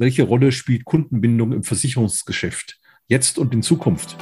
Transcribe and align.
welche 0.00 0.22
Rolle 0.22 0.50
spielt 0.50 0.86
Kundenbindung 0.86 1.52
im 1.52 1.62
Versicherungsgeschäft, 1.62 2.80
jetzt 3.06 3.38
und 3.38 3.52
in 3.52 3.62
Zukunft? 3.62 4.16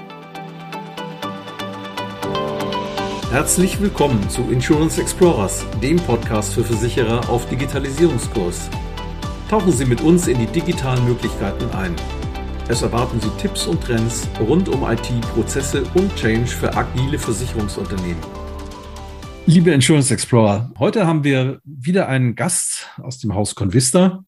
Herzlich 3.30 3.80
willkommen 3.80 4.28
zu 4.28 4.42
Insurance 4.50 5.00
Explorers, 5.00 5.64
dem 5.80 5.99
Podcast 5.99 6.54
für 6.54 6.64
Versicherer 6.64 7.30
auf 7.30 7.49
Digitalisierungskurs. 7.49 8.68
Tauchen 9.48 9.70
Sie 9.70 9.84
mit 9.84 10.00
uns 10.00 10.27
in 10.27 10.41
die 10.41 10.46
digitalen 10.46 11.04
Möglichkeiten 11.04 11.71
ein. 11.71 11.95
Es 12.69 12.83
erwarten 12.83 13.21
Sie 13.21 13.31
Tipps 13.41 13.69
und 13.69 13.81
Trends 13.81 14.29
rund 14.41 14.69
um 14.69 14.83
IT, 14.83 15.09
Prozesse 15.33 15.85
und 15.95 16.13
Change 16.17 16.49
für 16.49 16.77
agile 16.77 17.21
Versicherungsunternehmen. 17.21 18.21
Liebe 19.47 19.71
Insurance 19.71 20.13
Explorer, 20.13 20.73
heute 20.81 21.07
haben 21.07 21.23
wir 21.23 21.61
wieder 21.65 22.09
einen 22.09 22.35
Gast 22.35 22.89
aus 23.01 23.21
dem 23.21 23.33
Haus 23.33 23.55
Convista. 23.55 24.25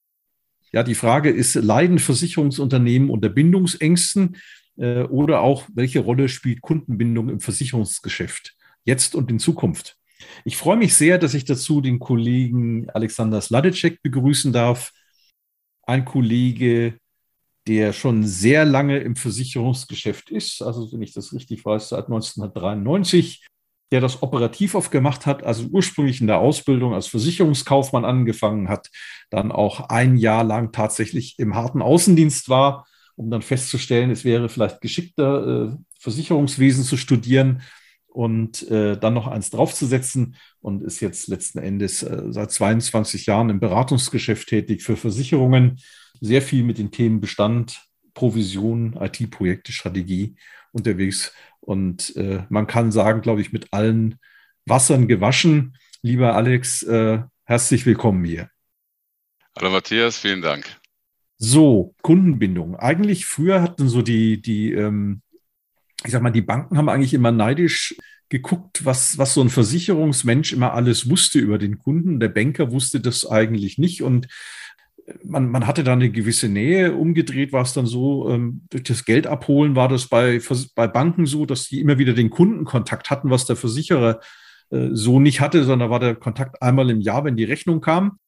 Ja, 0.72 0.82
die 0.82 0.94
Frage 0.94 1.30
ist, 1.30 1.54
leiden 1.54 1.98
Versicherungsunternehmen 1.98 3.10
unter 3.10 3.28
Bindungsängsten 3.28 4.36
äh, 4.76 5.02
oder 5.02 5.40
auch, 5.40 5.68
welche 5.74 6.00
Rolle 6.00 6.28
spielt 6.28 6.60
Kundenbindung 6.60 7.28
im 7.28 7.40
Versicherungsgeschäft? 7.40 8.56
jetzt 8.84 9.14
und 9.14 9.30
in 9.30 9.38
Zukunft. 9.38 9.96
Ich 10.44 10.56
freue 10.56 10.76
mich 10.76 10.94
sehr, 10.94 11.18
dass 11.18 11.34
ich 11.34 11.44
dazu 11.44 11.80
den 11.80 11.98
Kollegen 11.98 12.88
Alexander 12.90 13.40
Sladecek 13.40 14.02
begrüßen 14.02 14.52
darf. 14.52 14.92
Ein 15.82 16.04
Kollege, 16.04 16.98
der 17.66 17.92
schon 17.92 18.24
sehr 18.24 18.64
lange 18.64 18.98
im 18.98 19.16
Versicherungsgeschäft 19.16 20.30
ist, 20.30 20.62
also 20.62 20.92
wenn 20.92 21.02
ich 21.02 21.12
das 21.12 21.32
richtig 21.32 21.64
weiß, 21.64 21.90
seit 21.90 22.06
1993, 22.06 23.46
der 23.92 24.00
das 24.00 24.22
operativ 24.22 24.74
aufgemacht 24.74 25.26
hat, 25.26 25.42
also 25.42 25.66
ursprünglich 25.66 26.20
in 26.20 26.26
der 26.26 26.38
Ausbildung 26.38 26.94
als 26.94 27.08
Versicherungskaufmann 27.08 28.04
angefangen 28.04 28.68
hat, 28.68 28.88
dann 29.30 29.50
auch 29.50 29.88
ein 29.88 30.16
Jahr 30.16 30.44
lang 30.44 30.72
tatsächlich 30.72 31.38
im 31.38 31.54
harten 31.54 31.82
Außendienst 31.82 32.48
war, 32.48 32.86
um 33.16 33.30
dann 33.30 33.42
festzustellen, 33.42 34.10
es 34.10 34.24
wäre 34.24 34.48
vielleicht 34.48 34.80
geschickter, 34.80 35.72
äh, 35.72 35.76
Versicherungswesen 35.98 36.84
zu 36.84 36.96
studieren 36.96 37.62
und 38.06 38.68
äh, 38.70 38.96
dann 38.96 39.14
noch 39.14 39.26
eins 39.26 39.50
draufzusetzen 39.50 40.36
und 40.60 40.82
ist 40.82 41.00
jetzt 41.00 41.28
letzten 41.28 41.58
Endes 41.58 42.02
äh, 42.02 42.24
seit 42.30 42.50
22 42.50 43.26
Jahren 43.26 43.50
im 43.50 43.60
Beratungsgeschäft 43.60 44.48
tätig 44.48 44.82
für 44.82 44.96
Versicherungen, 44.96 45.80
sehr 46.20 46.42
viel 46.42 46.64
mit 46.64 46.78
den 46.78 46.90
Themen 46.90 47.20
Bestand, 47.20 47.82
Provision, 48.14 48.98
IT-Projekte, 49.00 49.72
Strategie 49.72 50.36
unterwegs. 50.72 51.32
Und 51.70 52.16
äh, 52.16 52.42
man 52.48 52.66
kann 52.66 52.90
sagen, 52.90 53.20
glaube 53.20 53.40
ich, 53.40 53.52
mit 53.52 53.72
allen 53.72 54.18
Wassern 54.66 55.06
gewaschen. 55.06 55.76
Lieber 56.02 56.34
Alex, 56.34 56.82
äh, 56.82 57.20
herzlich 57.44 57.86
willkommen 57.86 58.24
hier. 58.24 58.50
Hallo 59.56 59.70
Matthias, 59.70 60.18
vielen 60.18 60.42
Dank. 60.42 60.64
So, 61.38 61.94
Kundenbindung. 62.02 62.74
Eigentlich 62.74 63.24
früher 63.24 63.62
hatten 63.62 63.88
so 63.88 64.02
die, 64.02 64.42
die 64.42 64.72
ähm, 64.72 65.22
ich 66.04 66.10
sag 66.10 66.22
mal, 66.22 66.32
die 66.32 66.42
Banken 66.42 66.76
haben 66.76 66.88
eigentlich 66.88 67.14
immer 67.14 67.30
neidisch 67.30 67.94
geguckt, 68.30 68.84
was, 68.84 69.16
was 69.18 69.34
so 69.34 69.40
ein 69.40 69.48
Versicherungsmensch 69.48 70.52
immer 70.52 70.72
alles 70.72 71.08
wusste 71.08 71.38
über 71.38 71.58
den 71.58 71.78
Kunden. 71.78 72.18
Der 72.18 72.30
Banker 72.30 72.72
wusste 72.72 72.98
das 72.98 73.24
eigentlich 73.24 73.78
nicht 73.78 74.02
und 74.02 74.26
man, 75.24 75.48
man 75.50 75.66
hatte 75.66 75.84
da 75.84 75.92
eine 75.92 76.10
gewisse 76.10 76.48
Nähe. 76.48 76.94
Umgedreht 76.94 77.52
war 77.52 77.62
es 77.62 77.72
dann 77.72 77.86
so, 77.86 78.28
ähm, 78.30 78.62
durch 78.70 78.84
das 78.84 79.04
Geld 79.04 79.26
abholen 79.26 79.76
war 79.76 79.88
das 79.88 80.08
bei, 80.08 80.40
bei 80.74 80.86
Banken 80.86 81.26
so, 81.26 81.46
dass 81.46 81.68
die 81.68 81.80
immer 81.80 81.98
wieder 81.98 82.12
den 82.12 82.30
Kundenkontakt 82.30 83.10
hatten, 83.10 83.30
was 83.30 83.46
der 83.46 83.56
Versicherer 83.56 84.20
äh, 84.70 84.88
so 84.92 85.20
nicht 85.20 85.40
hatte, 85.40 85.64
sondern 85.64 85.90
war 85.90 86.00
der 86.00 86.14
Kontakt 86.14 86.62
einmal 86.62 86.90
im 86.90 87.00
Jahr, 87.00 87.24
wenn 87.24 87.36
die 87.36 87.44
Rechnung 87.44 87.80
kam. 87.80 88.18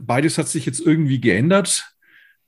Beides 0.00 0.38
hat 0.38 0.48
sich 0.48 0.66
jetzt 0.66 0.80
irgendwie 0.80 1.20
geändert 1.20 1.96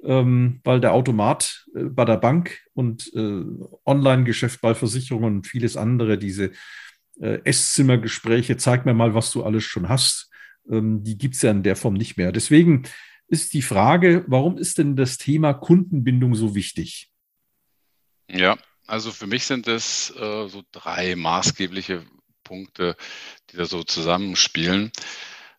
ähm, 0.04 0.60
weil 0.64 0.80
der 0.80 0.92
Automat 0.92 1.66
äh, 1.74 1.84
bei 1.84 2.04
der 2.04 2.16
Bank 2.16 2.60
und 2.74 3.12
äh, 3.14 3.44
Online-Geschäft 3.86 4.60
bei 4.60 4.74
Versicherungen 4.74 5.36
und 5.36 5.46
vieles 5.46 5.76
andere, 5.76 6.18
diese 6.18 6.50
äh, 7.20 7.38
Esszimmergespräche, 7.44 8.56
zeig 8.56 8.84
mir 8.84 8.94
mal, 8.94 9.14
was 9.14 9.30
du 9.30 9.44
alles 9.44 9.64
schon 9.64 9.88
hast, 9.88 10.30
die 10.64 11.18
gibt 11.18 11.34
es 11.34 11.42
ja 11.42 11.50
in 11.50 11.62
der 11.62 11.76
Form 11.76 11.94
nicht 11.94 12.16
mehr. 12.16 12.32
Deswegen 12.32 12.84
ist 13.28 13.54
die 13.54 13.62
Frage, 13.62 14.24
warum 14.28 14.58
ist 14.58 14.78
denn 14.78 14.96
das 14.96 15.18
Thema 15.18 15.54
Kundenbindung 15.54 16.34
so 16.34 16.54
wichtig? 16.54 17.10
Ja, 18.30 18.56
also 18.86 19.10
für 19.10 19.26
mich 19.26 19.44
sind 19.44 19.68
es 19.68 20.10
äh, 20.16 20.48
so 20.48 20.62
drei 20.72 21.16
maßgebliche 21.16 22.04
Punkte, 22.44 22.96
die 23.50 23.56
da 23.56 23.64
so 23.64 23.82
zusammenspielen. 23.82 24.92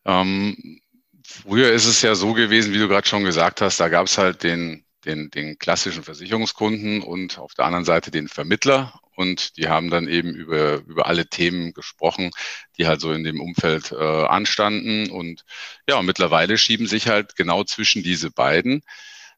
Ähm, 0.06 0.82
Früher 1.26 1.72
ist 1.72 1.86
es 1.86 2.02
ja 2.02 2.16
so 2.16 2.34
gewesen, 2.34 2.74
wie 2.74 2.80
du 2.80 2.88
gerade 2.88 3.08
schon 3.08 3.24
gesagt 3.24 3.62
hast, 3.62 3.80
da 3.80 3.88
gab 3.88 4.08
es 4.08 4.18
halt 4.18 4.44
den, 4.44 4.86
den, 5.06 5.30
den 5.30 5.58
klassischen 5.58 6.04
Versicherungskunden 6.04 7.02
und 7.02 7.40
auf 7.40 7.54
der 7.54 7.66
anderen 7.66 7.86
Seite 7.86 8.12
den 8.12 8.28
Vermittler. 8.28 9.00
Und 9.16 9.58
die 9.58 9.68
haben 9.68 9.90
dann 9.90 10.08
eben 10.08 10.34
über, 10.34 10.76
über 10.88 11.06
alle 11.06 11.28
Themen 11.28 11.74
gesprochen, 11.74 12.32
die 12.78 12.88
halt 12.88 13.02
so 13.02 13.12
in 13.12 13.24
dem 13.24 13.40
Umfeld 13.40 13.92
äh, 13.92 13.96
anstanden. 14.26 15.12
Und 15.12 15.46
ja, 15.88 16.02
mittlerweile 16.02 16.58
schieben 16.58 16.88
sich 16.88 17.08
halt 17.08 17.36
genau 17.36 17.64
zwischen 17.64 18.02
diese 18.02 18.32
beiden, 18.32 18.82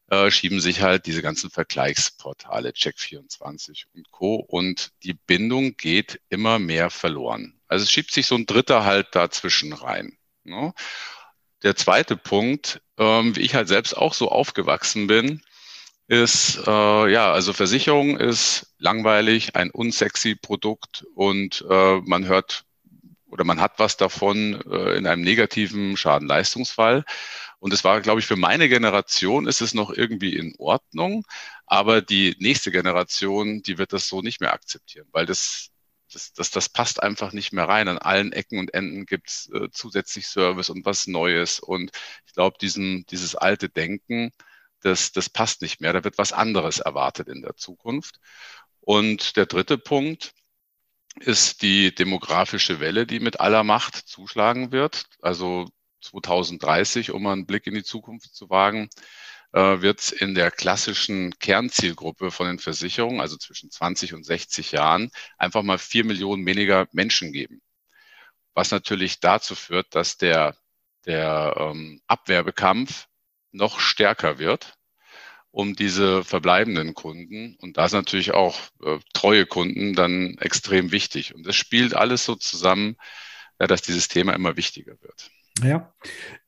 äh, 0.08 0.30
schieben 0.30 0.60
sich 0.60 0.82
halt 0.82 1.06
diese 1.06 1.20
ganzen 1.20 1.50
Vergleichsportale, 1.50 2.70
Check24 2.70 3.84
und 3.94 4.10
Co. 4.10 4.36
Und 4.36 4.92
die 5.02 5.14
Bindung 5.14 5.76
geht 5.76 6.20
immer 6.30 6.58
mehr 6.58 6.90
verloren. 6.90 7.60
Also 7.68 7.82
es 7.82 7.90
schiebt 7.90 8.12
sich 8.12 8.26
so 8.26 8.36
ein 8.36 8.46
Dritter 8.46 8.84
halt 8.84 9.08
dazwischen 9.14 9.72
rein. 9.72 10.16
Ne? 10.44 10.72
Der 11.62 11.76
zweite 11.76 12.16
Punkt, 12.16 12.80
ähm, 12.98 13.34
wie 13.36 13.40
ich 13.40 13.54
halt 13.54 13.68
selbst 13.68 13.96
auch 13.96 14.14
so 14.14 14.30
aufgewachsen 14.30 15.06
bin, 15.06 15.42
ist, 16.08 16.60
äh, 16.66 17.10
ja, 17.12 17.32
also 17.32 17.52
Versicherung 17.52 18.16
ist 18.18 18.74
langweilig, 18.78 19.56
ein 19.56 19.70
unsexy 19.70 20.36
Produkt 20.36 21.04
und 21.14 21.64
äh, 21.68 22.00
man 22.00 22.26
hört 22.26 22.64
oder 23.26 23.44
man 23.44 23.60
hat 23.60 23.78
was 23.78 23.96
davon 23.96 24.60
äh, 24.70 24.96
in 24.96 25.06
einem 25.06 25.22
negativen 25.22 25.96
Schadenleistungsfall. 25.96 27.04
Und 27.58 27.72
es 27.72 27.84
war, 27.84 28.00
glaube 28.00 28.20
ich, 28.20 28.26
für 28.26 28.36
meine 28.36 28.68
Generation 28.68 29.48
ist 29.48 29.60
es 29.60 29.74
noch 29.74 29.90
irgendwie 29.90 30.36
in 30.36 30.54
Ordnung, 30.58 31.24
aber 31.66 32.02
die 32.02 32.36
nächste 32.38 32.70
Generation, 32.70 33.62
die 33.62 33.78
wird 33.78 33.92
das 33.92 34.08
so 34.08 34.22
nicht 34.22 34.40
mehr 34.40 34.52
akzeptieren, 34.52 35.08
weil 35.12 35.26
das 35.26 35.70
das, 36.12 36.32
das, 36.32 36.50
das 36.52 36.68
passt 36.68 37.02
einfach 37.02 37.32
nicht 37.32 37.52
mehr 37.52 37.68
rein. 37.68 37.88
An 37.88 37.98
allen 37.98 38.32
Ecken 38.32 38.58
und 38.60 38.72
Enden 38.72 39.06
gibt 39.06 39.28
es 39.28 39.50
äh, 39.52 39.68
zusätzlich 39.72 40.28
Service 40.28 40.70
und 40.70 40.86
was 40.86 41.06
Neues. 41.08 41.58
Und 41.60 41.90
ich 42.26 42.32
glaube, 42.32 42.56
dieses 42.60 43.34
alte 43.34 43.68
Denken, 43.68 44.32
das, 44.86 45.12
das 45.12 45.28
passt 45.28 45.62
nicht 45.62 45.80
mehr. 45.80 45.92
Da 45.92 46.04
wird 46.04 46.18
was 46.18 46.32
anderes 46.32 46.78
erwartet 46.78 47.28
in 47.28 47.42
der 47.42 47.56
Zukunft. 47.56 48.20
Und 48.80 49.36
der 49.36 49.46
dritte 49.46 49.78
Punkt 49.78 50.32
ist 51.20 51.62
die 51.62 51.94
demografische 51.94 52.80
Welle, 52.80 53.06
die 53.06 53.20
mit 53.20 53.40
aller 53.40 53.64
Macht 53.64 53.96
zuschlagen 53.96 54.72
wird. 54.72 55.06
Also 55.20 55.68
2030, 56.02 57.10
um 57.10 57.26
einen 57.26 57.46
Blick 57.46 57.66
in 57.66 57.74
die 57.74 57.84
Zukunft 57.84 58.34
zu 58.34 58.48
wagen, 58.50 58.88
äh, 59.52 59.80
wird 59.80 60.00
es 60.00 60.12
in 60.12 60.34
der 60.34 60.50
klassischen 60.50 61.38
Kernzielgruppe 61.38 62.30
von 62.30 62.46
den 62.46 62.58
Versicherungen, 62.58 63.20
also 63.20 63.36
zwischen 63.36 63.70
20 63.70 64.14
und 64.14 64.24
60 64.24 64.72
Jahren, 64.72 65.10
einfach 65.38 65.62
mal 65.62 65.78
vier 65.78 66.04
Millionen 66.04 66.46
weniger 66.46 66.86
Menschen 66.92 67.32
geben. 67.32 67.62
Was 68.54 68.70
natürlich 68.70 69.20
dazu 69.20 69.54
führt, 69.54 69.94
dass 69.94 70.16
der, 70.16 70.56
der 71.06 71.56
ähm, 71.58 72.00
Abwerbekampf 72.06 73.08
noch 73.52 73.80
stärker 73.80 74.38
wird 74.38 74.75
um 75.56 75.74
diese 75.74 76.22
verbleibenden 76.22 76.92
Kunden. 76.92 77.56
Und 77.62 77.78
da 77.78 77.86
ist 77.86 77.94
natürlich 77.94 78.34
auch 78.34 78.58
äh, 78.84 78.98
treue 79.14 79.46
Kunden 79.46 79.94
dann 79.94 80.36
extrem 80.38 80.92
wichtig. 80.92 81.34
Und 81.34 81.46
das 81.46 81.56
spielt 81.56 81.94
alles 81.94 82.26
so 82.26 82.34
zusammen, 82.34 82.96
ja, 83.58 83.66
dass 83.66 83.80
dieses 83.80 84.08
Thema 84.08 84.34
immer 84.34 84.58
wichtiger 84.58 85.00
wird. 85.00 85.30
Ja, 85.62 85.94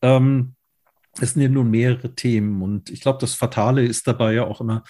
ähm, 0.03 0.57
es 1.19 1.33
sind 1.33 1.41
ja 1.41 1.49
nun 1.49 1.71
mehrere 1.71 2.15
Themen 2.15 2.61
und 2.61 2.91
ich 2.91 3.01
glaube, 3.01 3.19
das 3.19 3.33
Fatale 3.33 3.83
ist 3.83 4.07
dabei 4.07 4.35
ja 4.35 4.45
auch 4.45 4.61
immer, 4.61 4.85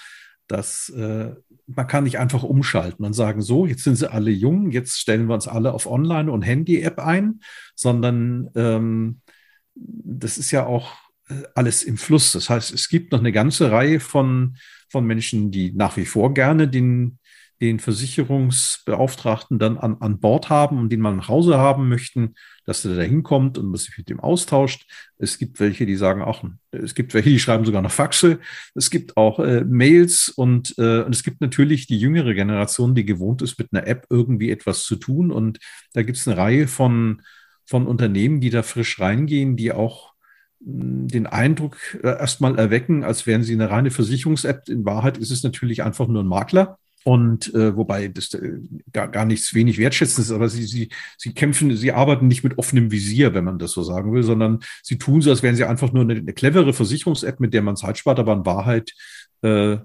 dass 0.48 0.88
äh, 0.88 1.37
man 1.69 1.87
kann 1.87 2.02
nicht 2.02 2.19
einfach 2.19 2.42
umschalten 2.42 3.04
und 3.04 3.12
sagen, 3.12 3.40
so, 3.40 3.66
jetzt 3.66 3.84
sind 3.84 3.94
sie 3.94 4.10
alle 4.10 4.32
jung, 4.32 4.72
jetzt 4.72 4.98
stellen 4.98 5.28
wir 5.28 5.34
uns 5.34 5.46
alle 5.46 5.72
auf 5.72 5.87
Online- 5.87 6.32
und 6.32 6.42
Handy-App 6.42 6.98
ein, 6.98 7.38
sondern 7.76 8.50
ähm, 8.56 9.20
das 9.76 10.38
ist 10.38 10.50
ja 10.50 10.66
auch 10.66 10.90
äh, 10.90 11.07
alles 11.54 11.82
im 11.82 11.96
Fluss. 11.96 12.32
Das 12.32 12.50
heißt, 12.50 12.72
es 12.72 12.88
gibt 12.88 13.12
noch 13.12 13.20
eine 13.20 13.32
ganze 13.32 13.70
Reihe 13.70 14.00
von, 14.00 14.56
von 14.88 15.06
Menschen, 15.06 15.50
die 15.50 15.72
nach 15.72 15.96
wie 15.96 16.06
vor 16.06 16.34
gerne 16.34 16.69
den, 16.69 17.19
den 17.60 17.80
Versicherungsbeauftragten 17.80 19.58
dann 19.58 19.78
an, 19.78 19.96
an 20.00 20.20
Bord 20.20 20.48
haben 20.48 20.78
und 20.78 20.90
den 20.90 21.00
mal 21.00 21.14
nach 21.14 21.28
Hause 21.28 21.58
haben 21.58 21.88
möchten, 21.88 22.34
dass 22.64 22.84
er 22.84 22.94
da 22.94 23.02
hinkommt 23.02 23.58
und 23.58 23.76
sich 23.76 23.98
mit 23.98 24.08
dem 24.08 24.20
austauscht. 24.20 24.88
Es 25.19 25.38
gibt 25.38 25.58
welche, 25.58 25.84
die 25.84 25.96
sagen 25.96 26.22
auch, 26.22 26.44
es 26.70 26.94
gibt 26.94 27.14
welche, 27.14 27.30
die 27.30 27.40
schreiben 27.40 27.64
sogar 27.64 27.82
noch 27.82 27.90
Faxe. 27.90 28.38
Es 28.75 28.90
gibt 28.90 29.16
auch 29.16 29.40
äh, 29.40 29.64
Mails 29.64 30.28
und, 30.28 30.75
äh, 30.78 31.02
und 31.02 31.14
es 31.14 31.25
gibt 31.25 31.40
natürlich 31.40 31.86
die 31.86 31.98
jüngere 31.98 32.34
Generation, 32.34 32.94
die 32.94 33.04
gewohnt 33.04 33.42
ist, 33.42 33.58
mit 33.58 33.72
einer 33.72 33.86
App 33.86 34.06
irgendwie 34.08 34.50
etwas 34.50 34.84
zu 34.84 34.96
tun. 34.96 35.32
Und 35.32 35.58
da 35.94 36.02
gibt 36.02 36.19
es 36.19 36.28
eine 36.28 36.36
Reihe 36.36 36.69
von, 36.69 37.22
von 37.66 37.86
Unternehmen, 37.86 38.40
die 38.40 38.50
da 38.50 38.62
frisch 38.62 39.00
reingehen, 39.00 39.56
die 39.56 39.72
auch 39.72 40.12
den 40.60 41.26
Eindruck 41.26 41.76
äh, 42.02 42.08
erstmal 42.08 42.58
erwecken, 42.58 43.05
als 43.05 43.26
wären 43.26 43.43
sie 43.43 43.55
eine 43.55 43.70
reine 43.70 43.90
Versicherungs-App. 43.90 44.69
In 44.69 44.84
Wahrheit 44.84 45.19
ist 45.19 45.31
es 45.31 45.43
natürlich 45.43 45.82
einfach 45.82 46.08
nur 46.08 46.22
ein 46.22 46.28
Makler. 46.28 46.78
Und 47.05 47.55
äh, 47.55 47.76
wobei 47.76 48.08
das 48.08 48.34
äh, 48.34 48.58
gar, 48.93 49.08
gar 49.08 49.25
nichts 49.25 49.55
wenig 49.55 49.78
wertschätzendes 49.78 50.31
ist, 50.31 50.34
aber 50.34 50.49
sie, 50.49 50.64
sie, 50.64 50.90
sie 51.16 51.32
kämpfen, 51.32 51.75
sie 51.76 51.93
arbeiten 51.93 52.26
nicht 52.26 52.43
mit 52.44 52.58
offenem 52.58 52.90
Visier, 52.90 53.34
wenn 53.34 53.44
man 53.44 53.58
das 53.58 53.72
so 53.72 53.82
sagen 53.82 54.12
will, 54.12 54.25
sondern 54.25 54.58
sie 54.82 54.99
tun 54.99 55.22
so, 55.22 55.31
als 55.31 55.43
wären 55.43 55.55
sie 55.55 55.64
einfach 55.64 55.93
nur 55.93 56.02
eine, 56.02 56.14
eine 56.14 56.32
clevere 56.32 56.72
Versicherungs-App, 56.72 57.40
mit 57.40 57.54
der 57.54 57.62
man 57.62 57.76
Zeit 57.76 57.99
spart, 57.99 58.19
aber 58.19 58.34
in 58.34 58.44
Wahrheit 58.44 58.93
äh, 59.43 59.78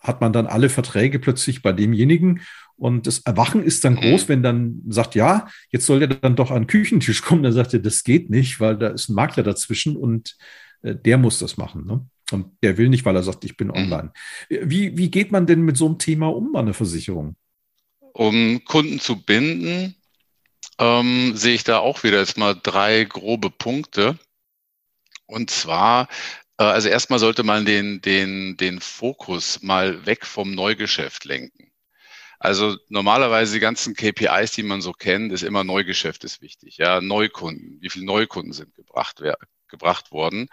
hat 0.00 0.20
man 0.20 0.32
dann 0.32 0.46
alle 0.46 0.68
Verträge 0.68 1.18
plötzlich 1.18 1.62
bei 1.62 1.72
demjenigen. 1.72 2.40
Und 2.76 3.06
das 3.06 3.20
Erwachen 3.20 3.62
ist 3.62 3.84
dann 3.84 3.96
groß, 3.96 4.24
mhm. 4.24 4.28
wenn 4.28 4.42
dann 4.42 4.82
sagt, 4.88 5.14
ja, 5.14 5.46
jetzt 5.68 5.84
soll 5.86 6.00
der 6.00 6.08
dann 6.08 6.36
doch 6.36 6.50
an 6.50 6.62
den 6.62 6.66
Küchentisch 6.66 7.22
kommen. 7.22 7.42
Dann 7.42 7.52
sagt 7.52 7.74
er, 7.74 7.80
das 7.80 8.04
geht 8.04 8.30
nicht, 8.30 8.58
weil 8.58 8.78
da 8.78 8.88
ist 8.88 9.10
ein 9.10 9.14
Makler 9.14 9.42
dazwischen 9.42 9.96
und 9.96 10.36
äh, 10.82 10.94
der 10.94 11.18
muss 11.18 11.38
das 11.38 11.58
machen. 11.58 11.84
Ne? 11.84 12.06
Und 12.32 12.46
der 12.62 12.78
will 12.78 12.88
nicht, 12.88 13.04
weil 13.04 13.16
er 13.16 13.22
sagt, 13.22 13.44
ich 13.44 13.56
bin 13.56 13.68
mhm. 13.68 13.74
online. 13.74 14.12
Wie, 14.48 14.96
wie 14.96 15.10
geht 15.10 15.30
man 15.30 15.46
denn 15.46 15.60
mit 15.62 15.76
so 15.76 15.86
einem 15.86 15.98
Thema 15.98 16.28
um 16.28 16.52
bei 16.52 16.60
einer 16.60 16.74
Versicherung? 16.74 17.36
Um 18.12 18.64
Kunden 18.64 18.98
zu 18.98 19.22
binden, 19.22 19.94
ähm, 20.78 21.36
sehe 21.36 21.54
ich 21.54 21.64
da 21.64 21.78
auch 21.78 22.02
wieder 22.02 22.18
jetzt 22.18 22.38
mal 22.38 22.56
drei 22.60 23.04
grobe 23.04 23.50
Punkte. 23.50 24.18
Und 25.26 25.50
zwar 25.50 26.08
also 26.64 26.88
erstmal 26.88 27.18
sollte 27.18 27.42
man 27.42 27.64
den, 27.64 28.00
den, 28.02 28.56
den 28.56 28.80
Fokus 28.80 29.62
mal 29.62 30.04
weg 30.06 30.26
vom 30.26 30.54
Neugeschäft 30.54 31.24
lenken. 31.24 31.72
Also 32.38 32.76
normalerweise 32.88 33.54
die 33.54 33.60
ganzen 33.60 33.94
KPIs, 33.94 34.52
die 34.52 34.62
man 34.62 34.80
so 34.80 34.92
kennt, 34.92 35.32
ist 35.32 35.42
immer 35.42 35.62
Neugeschäft 35.62 36.24
ist 36.24 36.40
wichtig. 36.40 36.78
Ja, 36.78 37.00
Neukunden. 37.00 37.78
Wie 37.80 37.90
viele 37.90 38.06
Neukunden 38.06 38.52
sind 38.52 38.74
gebracht, 38.74 39.22
gebracht 39.68 40.10
worden? 40.10 40.48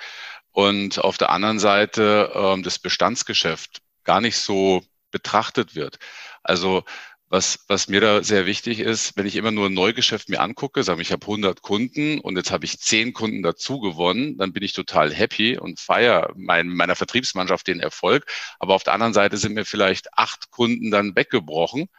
Und 0.51 0.99
auf 0.99 1.17
der 1.17 1.29
anderen 1.29 1.59
Seite 1.59 2.31
ähm, 2.35 2.63
das 2.63 2.79
Bestandsgeschäft 2.79 3.81
gar 4.03 4.21
nicht 4.21 4.37
so 4.37 4.83
betrachtet 5.11 5.75
wird. 5.75 5.97
Also 6.43 6.83
was, 7.29 7.65
was 7.67 7.89
mir 7.89 7.99
da 7.99 8.23
sehr 8.23 8.45
wichtig 8.45 8.79
ist, 8.79 9.17
wenn 9.17 9.25
ich 9.25 9.35
immer 9.35 9.51
nur 9.51 9.67
ein 9.67 9.73
Neugeschäft 9.73 10.29
mir 10.29 10.39
angucke, 10.39 10.83
sage 10.83 11.01
ich, 11.01 11.11
habe 11.11 11.25
100 11.25 11.61
Kunden 11.61 12.19
und 12.19 12.37
jetzt 12.37 12.51
habe 12.51 12.65
ich 12.65 12.79
10 12.79 13.13
Kunden 13.13 13.43
dazu 13.43 13.79
gewonnen, 13.79 14.37
dann 14.37 14.53
bin 14.53 14.63
ich 14.63 14.73
total 14.73 15.13
happy 15.13 15.57
und 15.57 15.79
feiere 15.79 16.31
mein, 16.35 16.67
meiner 16.67 16.95
Vertriebsmannschaft 16.95 17.67
den 17.67 17.81
Erfolg. 17.81 18.25
Aber 18.59 18.75
auf 18.75 18.83
der 18.83 18.93
anderen 18.93 19.13
Seite 19.13 19.37
sind 19.37 19.53
mir 19.55 19.65
vielleicht 19.65 20.13
acht 20.13 20.51
Kunden 20.51 20.89
dann 20.89 21.15
weggebrochen. 21.15 21.89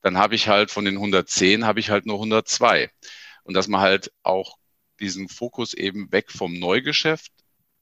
Dann 0.00 0.16
habe 0.16 0.34
ich 0.34 0.48
halt 0.48 0.70
von 0.70 0.84
den 0.84 0.94
110 0.94 1.66
habe 1.66 1.80
ich 1.80 1.90
halt 1.90 2.06
nur 2.06 2.16
102. 2.16 2.90
Und 3.42 3.54
dass 3.54 3.68
man 3.68 3.80
halt 3.80 4.12
auch 4.22 4.56
diesen 5.00 5.28
Fokus 5.28 5.74
eben 5.74 6.10
weg 6.12 6.30
vom 6.30 6.54
Neugeschäft 6.54 7.32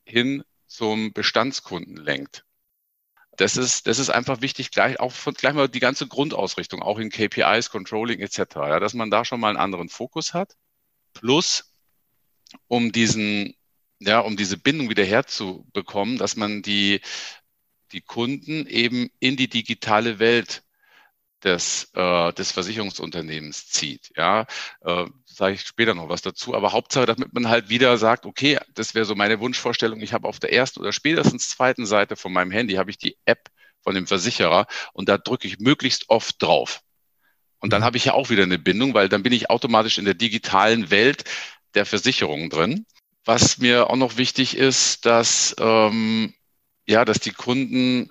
hin 0.04 0.42
zum 0.66 1.12
Bestandskunden 1.12 1.96
lenkt. 1.96 2.45
Das 3.36 3.56
ist, 3.56 3.86
das 3.86 3.98
ist 3.98 4.10
einfach 4.10 4.40
wichtig, 4.40 4.70
gleich 4.70 4.98
auch 4.98 5.12
von, 5.12 5.34
gleich 5.34 5.54
mal 5.54 5.68
die 5.68 5.80
ganze 5.80 6.06
Grundausrichtung, 6.06 6.82
auch 6.82 6.98
in 6.98 7.10
KPIs, 7.10 7.70
Controlling 7.70 8.20
etc., 8.20 8.38
ja, 8.56 8.80
dass 8.80 8.94
man 8.94 9.10
da 9.10 9.24
schon 9.24 9.40
mal 9.40 9.50
einen 9.50 9.58
anderen 9.58 9.88
Fokus 9.88 10.34
hat. 10.34 10.56
Plus, 11.12 11.72
um 12.68 12.92
diesen, 12.92 13.54
ja, 14.00 14.20
um 14.20 14.36
diese 14.36 14.56
Bindung 14.56 14.88
wieder 14.88 15.04
herzubekommen, 15.04 16.18
dass 16.18 16.36
man 16.36 16.62
die, 16.62 17.00
die 17.92 18.00
Kunden 18.00 18.66
eben 18.66 19.10
in 19.20 19.36
die 19.36 19.48
digitale 19.48 20.18
Welt 20.18 20.62
des, 21.46 21.90
äh, 21.94 22.32
des 22.32 22.52
Versicherungsunternehmens 22.52 23.69
zieht. 23.69 24.10
Ja, 24.16 24.46
äh, 24.82 25.06
sage 25.25 25.54
ich 25.54 25.62
später 25.62 25.94
noch 25.94 26.08
was 26.08 26.22
dazu. 26.22 26.54
Aber 26.54 26.72
Hauptsache, 26.72 27.06
damit 27.06 27.32
man 27.32 27.48
halt 27.48 27.69
wieder 27.69 27.96
sagt, 27.96 28.26
okay, 28.26 28.58
das 28.75 28.94
wäre 28.94 29.04
so 29.04 29.14
meine 29.14 29.40
Wunschvorstellung. 29.40 30.00
Ich 30.00 30.12
habe 30.12 30.28
auf 30.28 30.40
der 30.40 30.52
ersten 30.52 30.81
oder 30.81 30.93
spätestens 30.93 31.48
zweiten 31.48 31.87
Seite 31.87 32.16
von 32.16 32.32
meinem 32.32 32.50
Handy 32.50 32.75
habe 32.75 32.90
ich 32.90 32.98
die 32.98 33.16
App 33.25 33.48
von 33.81 33.94
dem 33.94 34.06
Versicherer 34.06 34.66
und 34.93 35.08
da 35.08 35.16
drücke 35.16 35.46
ich 35.46 35.60
möglichst 35.60 36.10
oft 36.10 36.43
drauf. 36.43 36.81
Und 37.60 37.72
dann 37.72 37.82
mhm. 37.82 37.87
habe 37.87 37.96
ich 37.96 38.06
ja 38.06 38.14
auch 38.14 38.28
wieder 38.28 38.42
eine 38.42 38.58
Bindung, 38.58 38.94
weil 38.94 39.08
dann 39.08 39.22
bin 39.22 39.32
ich 39.32 39.49
automatisch 39.49 39.99
in 39.99 40.04
der 40.04 40.14
digitalen 40.14 40.90
Welt 40.90 41.25
der 41.75 41.87
Versicherung 41.87 42.50
drin. 42.50 42.84
Was 43.25 43.58
mir 43.58 43.88
auch 43.90 43.96
noch 43.96 44.16
wichtig 44.16 44.56
ist, 44.56 45.06
dass 45.06 45.54
ähm, 45.58 46.34
ja, 46.87 47.04
dass 47.04 47.19
die 47.19 47.32
Kunden 47.32 48.10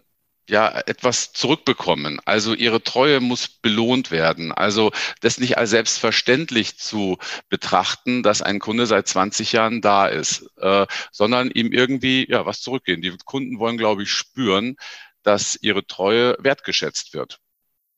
ja 0.49 0.81
etwas 0.85 1.33
zurückbekommen. 1.33 2.19
Also 2.25 2.53
ihre 2.53 2.83
Treue 2.83 3.19
muss 3.19 3.47
belohnt 3.47 4.11
werden. 4.11 4.51
Also 4.51 4.91
das 5.21 5.39
nicht 5.39 5.57
als 5.57 5.71
selbstverständlich 5.71 6.77
zu 6.77 7.17
betrachten, 7.49 8.23
dass 8.23 8.41
ein 8.41 8.59
Kunde 8.59 8.85
seit 8.85 9.07
20 9.07 9.51
Jahren 9.53 9.81
da 9.81 10.07
ist, 10.07 10.45
äh, 10.57 10.85
sondern 11.11 11.49
ihm 11.51 11.71
irgendwie 11.71 12.27
ja 12.29 12.45
was 12.45 12.61
zurückgehen. 12.61 13.01
Die 13.01 13.15
Kunden 13.25 13.59
wollen, 13.59 13.77
glaube 13.77 14.03
ich, 14.03 14.11
spüren, 14.11 14.75
dass 15.23 15.57
ihre 15.61 15.85
Treue 15.85 16.37
wertgeschätzt 16.39 17.13
wird. 17.13 17.39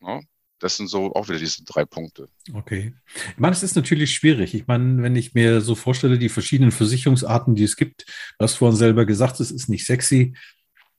Ja? 0.01 0.21
Das 0.59 0.77
sind 0.77 0.88
so 0.88 1.13
auch 1.13 1.29
wieder 1.29 1.38
diese 1.38 1.63
drei 1.65 1.85
Punkte. 1.85 2.29
Okay. 2.51 2.94
Ich 3.31 3.38
meine, 3.38 3.53
es 3.53 3.61
ist 3.61 3.75
natürlich 3.75 4.15
schwierig. 4.15 4.55
Ich 4.55 4.65
meine, 4.65 5.03
wenn 5.03 5.15
ich 5.15 5.35
mir 5.35 5.61
so 5.61 5.75
vorstelle, 5.75 6.17
die 6.17 6.29
verschiedenen 6.29 6.71
Versicherungsarten, 6.71 7.53
die 7.53 7.63
es 7.63 7.75
gibt, 7.75 8.05
hast 8.39 8.55
vorhin 8.55 8.75
selber 8.75 9.05
gesagt, 9.05 9.39
es 9.39 9.51
ist 9.51 9.69
nicht 9.69 9.85
sexy 9.85 10.35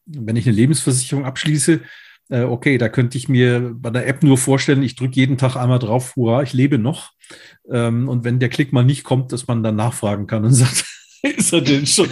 wenn 0.08 0.37
ich 0.37 0.46
eine 0.46 0.56
Lebensversicherung 0.56 1.25
abschließe, 1.25 1.81
äh, 2.31 2.43
okay, 2.43 2.78
da 2.78 2.88
könnte 2.88 3.19
ich 3.19 3.28
mir 3.28 3.72
bei 3.75 3.90
der 3.90 4.06
App 4.06 4.22
nur 4.22 4.38
vorstellen, 4.38 4.82
ich 4.82 4.96
drücke 4.96 5.16
jeden 5.16 5.38
Tag 5.38 5.56
einmal 5.56 5.78
drauf, 5.78 6.16
hurra, 6.16 6.43
ich 6.43 6.52
lebe 6.52 6.78
noch. 6.78 7.12
Ähm, 7.70 8.08
und 8.08 8.25
wenn 8.25 8.38
der 8.38 8.49
Klick 8.49 8.72
mal 8.72 8.84
nicht 8.84 9.05
kommt, 9.05 9.32
dass 9.32 9.46
man 9.46 9.62
dann 9.62 9.76
nachfragen 9.76 10.26
kann 10.26 10.44
und 10.44 10.52
sagt, 10.55 10.84
ist 11.22 11.52
er 11.52 11.60
denn 11.60 11.87
schon? 11.87 12.08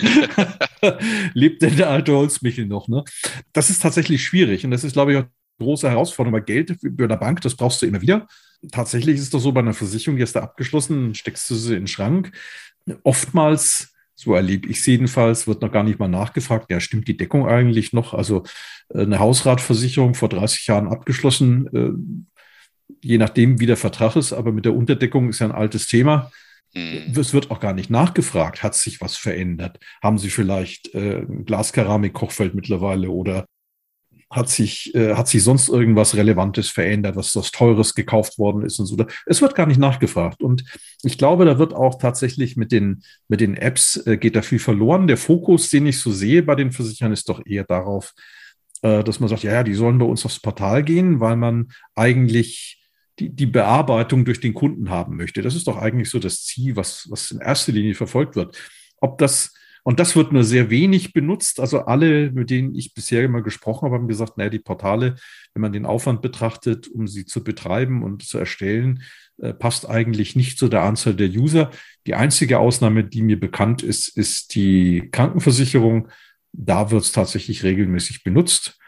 Lebt 1.34 1.62
denn 1.62 1.76
der 1.76 1.90
alte 1.90 2.12
Holzmichel 2.12 2.66
noch? 2.66 2.88
Ne? 2.88 3.04
Das 3.52 3.70
ist 3.70 3.82
tatsächlich 3.82 4.24
schwierig 4.24 4.64
und 4.64 4.70
das 4.70 4.84
ist, 4.84 4.94
glaube 4.94 5.12
ich, 5.12 5.18
auch 5.18 5.22
eine 5.22 5.30
große 5.58 5.88
Herausforderung, 5.88 6.34
weil 6.34 6.44
Geld 6.44 6.76
bei 6.82 7.06
der 7.06 7.16
Bank, 7.16 7.40
das 7.42 7.54
brauchst 7.54 7.82
du 7.82 7.86
immer 7.86 8.00
wieder. 8.00 8.26
Tatsächlich 8.72 9.16
ist 9.16 9.22
es 9.22 9.30
doch 9.30 9.38
so, 9.38 9.52
bei 9.52 9.60
einer 9.60 9.74
Versicherung, 9.74 10.16
die 10.16 10.22
ist 10.22 10.34
da 10.34 10.40
abgeschlossen, 10.40 11.14
steckst 11.14 11.48
du 11.50 11.54
sie 11.54 11.74
in 11.74 11.82
den 11.82 11.86
Schrank. 11.86 12.32
Oftmals 13.02 13.94
so 14.16 14.34
erlebe 14.34 14.68
ich 14.68 14.78
es 14.78 14.86
jedenfalls, 14.86 15.46
wird 15.46 15.62
noch 15.62 15.70
gar 15.70 15.84
nicht 15.84 15.98
mal 15.98 16.08
nachgefragt. 16.08 16.70
Ja, 16.70 16.80
stimmt 16.80 17.06
die 17.06 17.16
Deckung 17.16 17.46
eigentlich 17.46 17.92
noch? 17.92 18.14
Also 18.14 18.44
äh, 18.88 19.02
eine 19.02 19.18
Hausratversicherung 19.18 20.14
vor 20.14 20.30
30 20.30 20.66
Jahren 20.66 20.88
abgeschlossen, 20.88 21.68
äh, 21.72 22.96
je 23.02 23.18
nachdem, 23.18 23.60
wie 23.60 23.66
der 23.66 23.76
Vertrag 23.76 24.16
ist, 24.16 24.32
aber 24.32 24.52
mit 24.52 24.64
der 24.64 24.74
Unterdeckung 24.74 25.28
ist 25.28 25.40
ja 25.40 25.46
ein 25.46 25.52
altes 25.52 25.86
Thema. 25.86 26.30
Es 26.74 27.32
wird 27.32 27.50
auch 27.50 27.60
gar 27.60 27.72
nicht 27.72 27.90
nachgefragt. 27.90 28.62
Hat 28.62 28.74
sich 28.74 29.00
was 29.00 29.16
verändert? 29.16 29.78
Haben 30.02 30.18
Sie 30.18 30.28
vielleicht 30.28 30.94
äh, 30.94 31.24
Glaskeramik-Kochfeld 31.26 32.54
mittlerweile 32.54 33.10
oder 33.10 33.46
hat 34.30 34.48
sich, 34.48 34.94
äh, 34.94 35.14
hat 35.14 35.28
sich 35.28 35.42
sonst 35.42 35.68
irgendwas 35.68 36.16
Relevantes 36.16 36.68
verändert, 36.68 37.16
was 37.16 37.36
was 37.36 37.52
Teures 37.52 37.94
gekauft 37.94 38.38
worden 38.38 38.62
ist 38.62 38.78
und 38.80 38.86
so. 38.86 38.96
Es 39.24 39.40
wird 39.40 39.54
gar 39.54 39.66
nicht 39.66 39.78
nachgefragt. 39.78 40.42
Und 40.42 40.64
ich 41.02 41.16
glaube, 41.16 41.44
da 41.44 41.58
wird 41.58 41.74
auch 41.74 41.98
tatsächlich 41.98 42.56
mit 42.56 42.72
den, 42.72 43.02
mit 43.28 43.40
den 43.40 43.56
Apps 43.56 43.96
äh, 44.06 44.16
geht 44.16 44.34
da 44.34 44.42
viel 44.42 44.58
verloren. 44.58 45.06
Der 45.06 45.16
Fokus, 45.16 45.70
den 45.70 45.86
ich 45.86 46.00
so 46.00 46.10
sehe 46.10 46.42
bei 46.42 46.56
den 46.56 46.72
Versichern, 46.72 47.12
ist 47.12 47.28
doch 47.28 47.44
eher 47.46 47.64
darauf, 47.64 48.14
äh, 48.82 49.04
dass 49.04 49.20
man 49.20 49.28
sagt, 49.28 49.44
ja, 49.44 49.52
ja, 49.52 49.62
die 49.62 49.74
sollen 49.74 49.98
bei 49.98 50.06
uns 50.06 50.24
aufs 50.24 50.40
Portal 50.40 50.82
gehen, 50.82 51.20
weil 51.20 51.36
man 51.36 51.68
eigentlich 51.94 52.82
die, 53.20 53.30
die 53.30 53.46
Bearbeitung 53.46 54.24
durch 54.24 54.40
den 54.40 54.54
Kunden 54.54 54.90
haben 54.90 55.16
möchte. 55.16 55.40
Das 55.40 55.54
ist 55.54 55.68
doch 55.68 55.78
eigentlich 55.78 56.10
so 56.10 56.18
das 56.18 56.44
Ziel, 56.44 56.74
was, 56.74 57.06
was 57.10 57.30
in 57.30 57.40
erster 57.40 57.72
Linie 57.72 57.94
verfolgt 57.94 58.34
wird. 58.34 58.58
Ob 59.00 59.18
das 59.18 59.54
und 59.86 60.00
das 60.00 60.16
wird 60.16 60.32
nur 60.32 60.42
sehr 60.42 60.68
wenig 60.68 61.12
benutzt. 61.12 61.60
Also 61.60 61.82
alle, 61.82 62.32
mit 62.32 62.50
denen 62.50 62.74
ich 62.74 62.92
bisher 62.92 63.22
immer 63.22 63.40
gesprochen 63.40 63.86
habe, 63.86 63.94
haben 63.94 64.08
gesagt, 64.08 64.36
naja, 64.36 64.50
die 64.50 64.58
Portale, 64.58 65.14
wenn 65.54 65.62
man 65.62 65.72
den 65.72 65.86
Aufwand 65.86 66.22
betrachtet, 66.22 66.88
um 66.88 67.06
sie 67.06 67.24
zu 67.24 67.44
betreiben 67.44 68.02
und 68.02 68.24
zu 68.24 68.36
erstellen, 68.36 69.04
äh, 69.38 69.54
passt 69.54 69.88
eigentlich 69.88 70.34
nicht 70.34 70.58
zu 70.58 70.66
der 70.66 70.82
Anzahl 70.82 71.14
der 71.14 71.28
User. 71.28 71.70
Die 72.08 72.16
einzige 72.16 72.58
Ausnahme, 72.58 73.04
die 73.04 73.22
mir 73.22 73.38
bekannt 73.38 73.84
ist, 73.84 74.08
ist 74.08 74.56
die 74.56 75.08
Krankenversicherung. 75.12 76.08
Da 76.52 76.90
wird 76.90 77.04
es 77.04 77.12
tatsächlich 77.12 77.62
regelmäßig 77.62 78.24
benutzt. 78.24 78.80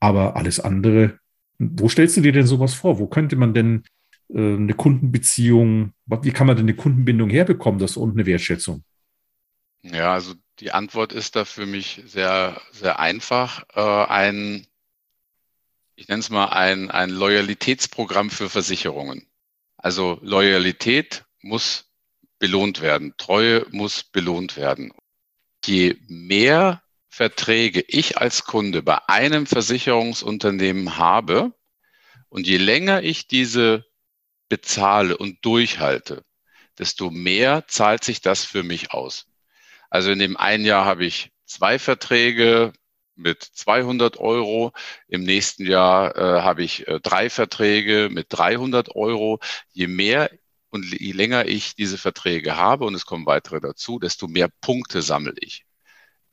Aber 0.00 0.34
alles 0.34 0.58
andere, 0.58 1.20
wo 1.60 1.88
stellst 1.88 2.16
du 2.16 2.22
dir 2.22 2.32
denn 2.32 2.46
sowas 2.48 2.74
vor? 2.74 2.98
Wo 2.98 3.06
könnte 3.06 3.36
man 3.36 3.54
denn 3.54 3.84
äh, 4.34 4.56
eine 4.56 4.74
Kundenbeziehung, 4.74 5.92
wie 6.06 6.32
kann 6.32 6.48
man 6.48 6.56
denn 6.56 6.64
eine 6.64 6.74
Kundenbindung 6.74 7.30
herbekommen, 7.30 7.78
das 7.78 7.96
und 7.96 8.14
eine 8.14 8.26
Wertschätzung? 8.26 8.82
Ja, 9.82 10.12
also 10.12 10.34
die 10.58 10.72
Antwort 10.72 11.12
ist 11.12 11.36
da 11.36 11.44
für 11.44 11.66
mich 11.66 12.02
sehr, 12.04 12.60
sehr 12.72 12.98
einfach. 12.98 13.64
Äh, 13.74 13.80
ein, 13.80 14.66
ich 15.94 16.08
nenne 16.08 16.20
es 16.20 16.30
mal 16.30 16.46
ein, 16.46 16.90
ein 16.90 17.10
Loyalitätsprogramm 17.10 18.30
für 18.30 18.50
Versicherungen. 18.50 19.26
Also 19.78 20.18
Loyalität 20.22 21.24
muss 21.40 21.90
belohnt 22.38 22.80
werden, 22.82 23.14
Treue 23.16 23.66
muss 23.70 24.04
belohnt 24.04 24.56
werden. 24.56 24.92
Je 25.64 25.96
mehr 26.08 26.82
Verträge 27.08 27.82
ich 27.88 28.18
als 28.18 28.44
Kunde 28.44 28.82
bei 28.82 28.98
einem 29.08 29.46
Versicherungsunternehmen 29.46 30.98
habe 30.98 31.52
und 32.28 32.46
je 32.46 32.58
länger 32.58 33.02
ich 33.02 33.26
diese 33.28 33.86
bezahle 34.48 35.16
und 35.16 35.44
durchhalte, 35.44 36.24
desto 36.78 37.10
mehr 37.10 37.66
zahlt 37.66 38.04
sich 38.04 38.20
das 38.20 38.44
für 38.44 38.62
mich 38.62 38.92
aus. 38.92 39.29
Also 39.90 40.10
in 40.12 40.18
dem 40.20 40.36
einen 40.36 40.64
Jahr 40.64 40.84
habe 40.84 41.04
ich 41.04 41.32
zwei 41.46 41.78
Verträge 41.78 42.72
mit 43.16 43.42
200 43.42 44.18
Euro. 44.18 44.72
Im 45.08 45.24
nächsten 45.24 45.66
Jahr 45.66 46.16
äh, 46.16 46.42
habe 46.42 46.62
ich 46.62 46.88
äh, 46.88 47.00
drei 47.00 47.30
Verträge 47.30 48.08
mit 48.10 48.26
300 48.30 48.94
Euro. 48.94 49.40
Je 49.72 49.88
mehr 49.88 50.30
und 50.70 50.84
je 50.92 51.12
länger 51.12 51.46
ich 51.46 51.74
diese 51.74 51.98
Verträge 51.98 52.56
habe 52.56 52.84
und 52.84 52.94
es 52.94 53.06
kommen 53.06 53.26
weitere 53.26 53.60
dazu, 53.60 53.98
desto 53.98 54.28
mehr 54.28 54.48
Punkte 54.60 55.02
sammle 55.02 55.34
ich. 55.40 55.64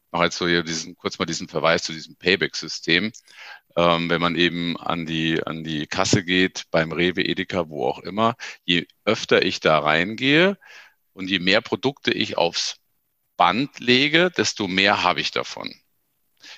Ich 0.05 0.11
mache 0.11 0.25
jetzt 0.25 0.37
so 0.37 0.47
hier 0.47 0.63
diesen, 0.63 0.95
kurz 0.95 1.19
mal 1.19 1.25
diesen 1.25 1.49
Verweis 1.49 1.83
zu 1.83 1.91
diesem 1.93 2.15
Payback-System. 2.15 3.11
Ähm, 3.75 4.09
wenn 4.09 4.21
man 4.21 4.35
eben 4.35 4.77
an 4.77 5.05
die, 5.05 5.43
an 5.45 5.63
die 5.63 5.87
Kasse 5.87 6.23
geht, 6.23 6.65
beim 6.71 6.91
Rewe, 6.91 7.23
Edeka, 7.23 7.69
wo 7.69 7.87
auch 7.87 7.99
immer, 7.99 8.35
je 8.63 8.87
öfter 9.05 9.43
ich 9.43 9.59
da 9.59 9.79
reingehe 9.79 10.57
und 11.13 11.29
je 11.29 11.39
mehr 11.39 11.61
Produkte 11.61 12.11
ich 12.11 12.37
aufs 12.37 12.77
Band 13.37 13.79
lege, 13.79 14.31
desto 14.35 14.67
mehr 14.67 15.03
habe 15.03 15.21
ich 15.21 15.31
davon. 15.31 15.73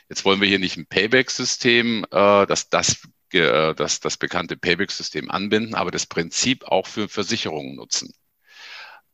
Jetzt 0.09 0.25
wollen 0.25 0.41
wir 0.41 0.48
hier 0.48 0.59
nicht 0.59 0.77
ein 0.77 0.88
Payback-System, 0.88 2.05
äh, 2.09 2.45
dass 2.48 2.69
das, 2.69 3.07
äh, 3.33 3.75
das, 3.75 4.00
das 4.00 4.17
bekannte 4.17 4.57
Payback-System 4.57 5.29
anbinden, 5.29 5.75
aber 5.75 5.91
das 5.91 6.05
Prinzip 6.05 6.65
auch 6.65 6.88
für 6.88 7.09
Versicherungen 7.09 7.75
nutzen. 7.75 8.13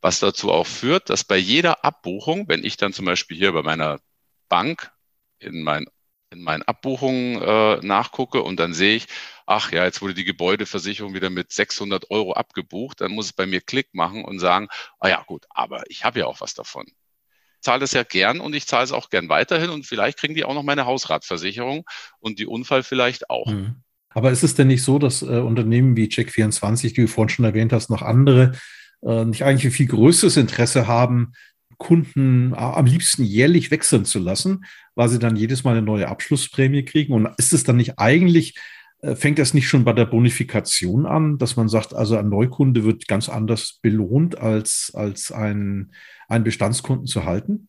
Was 0.00 0.20
dazu 0.20 0.52
auch 0.52 0.66
führt, 0.66 1.10
dass 1.10 1.24
bei 1.24 1.36
jeder 1.36 1.84
Abbuchung, 1.84 2.48
wenn 2.48 2.64
ich 2.64 2.76
dann 2.76 2.92
zum 2.92 3.06
Beispiel 3.06 3.36
hier 3.36 3.52
bei 3.52 3.62
meiner 3.62 4.00
Bank 4.48 4.92
in 5.38 5.62
mein 5.62 5.86
in 6.30 6.42
meinen 6.42 6.62
Abbuchungen 6.62 7.40
äh, 7.40 7.76
nachgucke 7.86 8.42
und 8.42 8.58
dann 8.58 8.74
sehe 8.74 8.96
ich, 8.96 9.06
ach 9.46 9.70
ja, 9.70 9.84
jetzt 9.84 10.02
wurde 10.02 10.14
die 10.14 10.24
Gebäudeversicherung 10.24 11.14
wieder 11.14 11.30
mit 11.30 11.52
600 11.52 12.10
Euro 12.10 12.32
abgebucht, 12.32 13.00
dann 13.00 13.12
muss 13.12 13.26
es 13.26 13.32
bei 13.32 13.46
mir 13.46 13.60
Klick 13.60 13.94
machen 13.94 14.24
und 14.24 14.40
sagen, 14.40 14.68
ah 14.98 15.08
ja 15.08 15.22
gut, 15.22 15.46
aber 15.50 15.84
ich 15.88 16.04
habe 16.04 16.18
ja 16.20 16.26
auch 16.26 16.40
was 16.40 16.54
davon 16.54 16.86
zahle 17.60 17.84
es 17.84 17.92
ja 17.92 18.02
gern 18.02 18.40
und 18.40 18.54
ich 18.54 18.66
zahle 18.66 18.84
es 18.84 18.92
auch 18.92 19.10
gern 19.10 19.28
weiterhin 19.28 19.70
und 19.70 19.86
vielleicht 19.86 20.18
kriegen 20.18 20.34
die 20.34 20.44
auch 20.44 20.54
noch 20.54 20.62
meine 20.62 20.86
Hausratversicherung 20.86 21.84
und 22.20 22.38
die 22.38 22.46
Unfall 22.46 22.82
vielleicht 22.82 23.30
auch. 23.30 23.46
Mhm. 23.46 23.76
Aber 24.10 24.30
ist 24.30 24.42
es 24.42 24.54
denn 24.54 24.68
nicht 24.68 24.82
so, 24.82 24.98
dass 24.98 25.22
äh, 25.22 25.26
Unternehmen 25.26 25.96
wie 25.96 26.06
Check24, 26.06 26.94
die 26.94 27.02
du 27.02 27.08
vorhin 27.08 27.28
schon 27.28 27.44
erwähnt 27.44 27.72
hast, 27.72 27.90
noch 27.90 28.00
andere, 28.00 28.52
äh, 29.02 29.24
nicht 29.24 29.44
eigentlich 29.44 29.66
ein 29.66 29.72
viel 29.72 29.88
größeres 29.88 30.38
Interesse 30.38 30.86
haben, 30.86 31.32
Kunden 31.78 32.52
äh, 32.52 32.56
am 32.56 32.86
liebsten 32.86 33.24
jährlich 33.24 33.70
wechseln 33.70 34.04
zu 34.04 34.18
lassen, 34.18 34.64
weil 34.94 35.08
sie 35.08 35.18
dann 35.18 35.36
jedes 35.36 35.64
Mal 35.64 35.72
eine 35.72 35.82
neue 35.82 36.08
Abschlussprämie 36.08 36.84
kriegen? 36.84 37.12
Und 37.12 37.28
ist 37.36 37.52
es 37.52 37.64
dann 37.64 37.76
nicht 37.76 37.98
eigentlich 37.98 38.54
fängt 39.14 39.38
das 39.38 39.54
nicht 39.54 39.68
schon 39.68 39.84
bei 39.84 39.92
der 39.92 40.06
Bonifikation 40.06 41.06
an, 41.06 41.38
dass 41.38 41.56
man 41.56 41.68
sagt, 41.68 41.94
also 41.94 42.16
ein 42.16 42.28
Neukunde 42.28 42.84
wird 42.84 43.06
ganz 43.06 43.28
anders 43.28 43.78
belohnt, 43.82 44.38
als, 44.38 44.90
als 44.94 45.30
ein, 45.30 45.92
einen 46.28 46.44
Bestandskunden 46.44 47.06
zu 47.06 47.24
halten? 47.24 47.68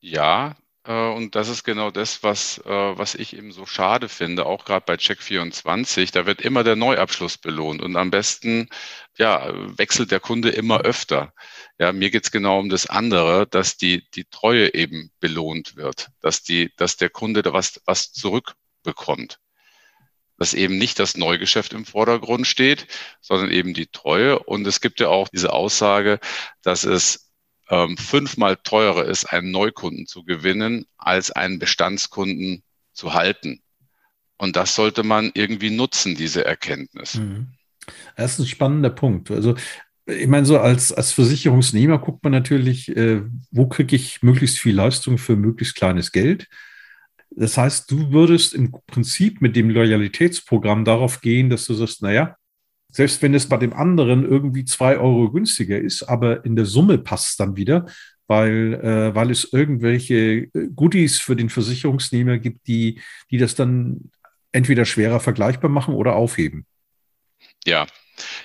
Ja, 0.00 0.56
äh, 0.84 1.08
und 1.12 1.34
das 1.34 1.48
ist 1.48 1.64
genau 1.64 1.90
das, 1.90 2.22
was, 2.22 2.58
äh, 2.58 2.68
was 2.98 3.14
ich 3.14 3.36
eben 3.36 3.52
so 3.52 3.66
schade 3.66 4.08
finde, 4.08 4.46
auch 4.46 4.64
gerade 4.64 4.84
bei 4.86 4.94
Check24. 4.94 6.12
Da 6.12 6.26
wird 6.26 6.40
immer 6.42 6.64
der 6.64 6.76
Neuabschluss 6.76 7.38
belohnt 7.38 7.82
und 7.82 7.96
am 7.96 8.10
besten 8.10 8.68
ja, 9.18 9.52
wechselt 9.78 10.10
der 10.10 10.20
Kunde 10.20 10.50
immer 10.50 10.80
öfter. 10.80 11.32
Ja, 11.78 11.92
mir 11.92 12.10
geht's 12.10 12.30
genau 12.30 12.60
um 12.60 12.68
das 12.70 12.86
andere, 12.86 13.46
dass 13.46 13.76
die, 13.76 14.08
die 14.14 14.24
Treue 14.24 14.74
eben 14.74 15.10
belohnt 15.20 15.76
wird, 15.76 16.08
dass, 16.20 16.42
die, 16.42 16.72
dass 16.76 16.96
der 16.96 17.10
Kunde 17.10 17.42
da 17.42 17.52
was, 17.52 17.80
was 17.86 18.12
zurückbekommt 18.12 19.39
dass 20.40 20.54
eben 20.54 20.78
nicht 20.78 20.98
das 20.98 21.18
Neugeschäft 21.18 21.74
im 21.74 21.84
Vordergrund 21.84 22.46
steht, 22.46 22.86
sondern 23.20 23.50
eben 23.50 23.74
die 23.74 23.88
Treue. 23.88 24.38
Und 24.38 24.66
es 24.66 24.80
gibt 24.80 24.98
ja 24.98 25.08
auch 25.08 25.28
diese 25.28 25.52
Aussage, 25.52 26.18
dass 26.62 26.84
es 26.84 27.30
ähm, 27.68 27.98
fünfmal 27.98 28.56
teurer 28.56 29.04
ist, 29.04 29.26
einen 29.26 29.50
Neukunden 29.50 30.06
zu 30.06 30.24
gewinnen, 30.24 30.86
als 30.96 31.30
einen 31.30 31.58
Bestandskunden 31.58 32.62
zu 32.94 33.12
halten. 33.12 33.60
Und 34.38 34.56
das 34.56 34.74
sollte 34.74 35.02
man 35.02 35.30
irgendwie 35.34 35.68
nutzen, 35.68 36.14
diese 36.14 36.42
Erkenntnis. 36.46 37.16
Mhm. 37.16 37.48
Das 38.16 38.32
ist 38.32 38.38
ein 38.38 38.46
spannender 38.46 38.90
Punkt. 38.90 39.30
Also 39.30 39.56
ich 40.06 40.26
meine, 40.26 40.46
so 40.46 40.58
als, 40.58 40.90
als 40.90 41.12
Versicherungsnehmer 41.12 41.98
guckt 41.98 42.24
man 42.24 42.32
natürlich, 42.32 42.88
äh, 42.96 43.20
wo 43.50 43.68
kriege 43.68 43.94
ich 43.94 44.22
möglichst 44.22 44.58
viel 44.58 44.74
Leistung 44.74 45.18
für 45.18 45.36
möglichst 45.36 45.76
kleines 45.76 46.12
Geld. 46.12 46.48
Das 47.30 47.56
heißt, 47.56 47.90
du 47.90 48.10
würdest 48.10 48.54
im 48.54 48.72
Prinzip 48.86 49.40
mit 49.40 49.56
dem 49.56 49.70
Loyalitätsprogramm 49.70 50.84
darauf 50.84 51.20
gehen, 51.20 51.48
dass 51.48 51.64
du 51.64 51.74
sagst, 51.74 52.02
naja, 52.02 52.36
selbst 52.92 53.22
wenn 53.22 53.34
es 53.34 53.48
bei 53.48 53.56
dem 53.56 53.72
anderen 53.72 54.24
irgendwie 54.28 54.64
zwei 54.64 54.98
Euro 54.98 55.30
günstiger 55.30 55.78
ist, 55.78 56.02
aber 56.02 56.44
in 56.44 56.56
der 56.56 56.66
Summe 56.66 56.98
passt 56.98 57.30
es 57.30 57.36
dann 57.36 57.56
wieder, 57.56 57.86
weil, 58.26 58.74
äh, 58.74 59.14
weil 59.14 59.30
es 59.30 59.52
irgendwelche 59.52 60.14
äh, 60.14 60.68
Goodies 60.74 61.20
für 61.20 61.36
den 61.36 61.50
Versicherungsnehmer 61.50 62.38
gibt, 62.38 62.66
die, 62.66 63.00
die 63.30 63.38
das 63.38 63.54
dann 63.54 64.10
entweder 64.52 64.84
schwerer 64.84 65.20
vergleichbar 65.20 65.70
machen 65.70 65.94
oder 65.94 66.14
aufheben. 66.14 66.66
Ja, 67.64 67.86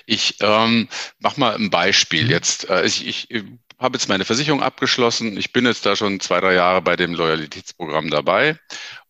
ich 0.06 0.36
ähm, 0.40 0.88
mache 1.18 1.40
mal 1.40 1.54
ein 1.56 1.70
Beispiel 1.70 2.24
mhm. 2.24 2.30
jetzt. 2.30 2.70
Äh, 2.70 2.86
ich, 2.86 3.30
ich 3.30 3.44
habe 3.78 3.96
jetzt 3.96 4.08
meine 4.08 4.24
Versicherung 4.24 4.62
abgeschlossen. 4.62 5.36
Ich 5.36 5.52
bin 5.52 5.66
jetzt 5.66 5.84
da 5.84 5.96
schon 5.96 6.20
zwei, 6.20 6.40
drei 6.40 6.54
Jahre 6.54 6.82
bei 6.82 6.96
dem 6.96 7.14
Loyalitätsprogramm 7.14 8.10
dabei 8.10 8.58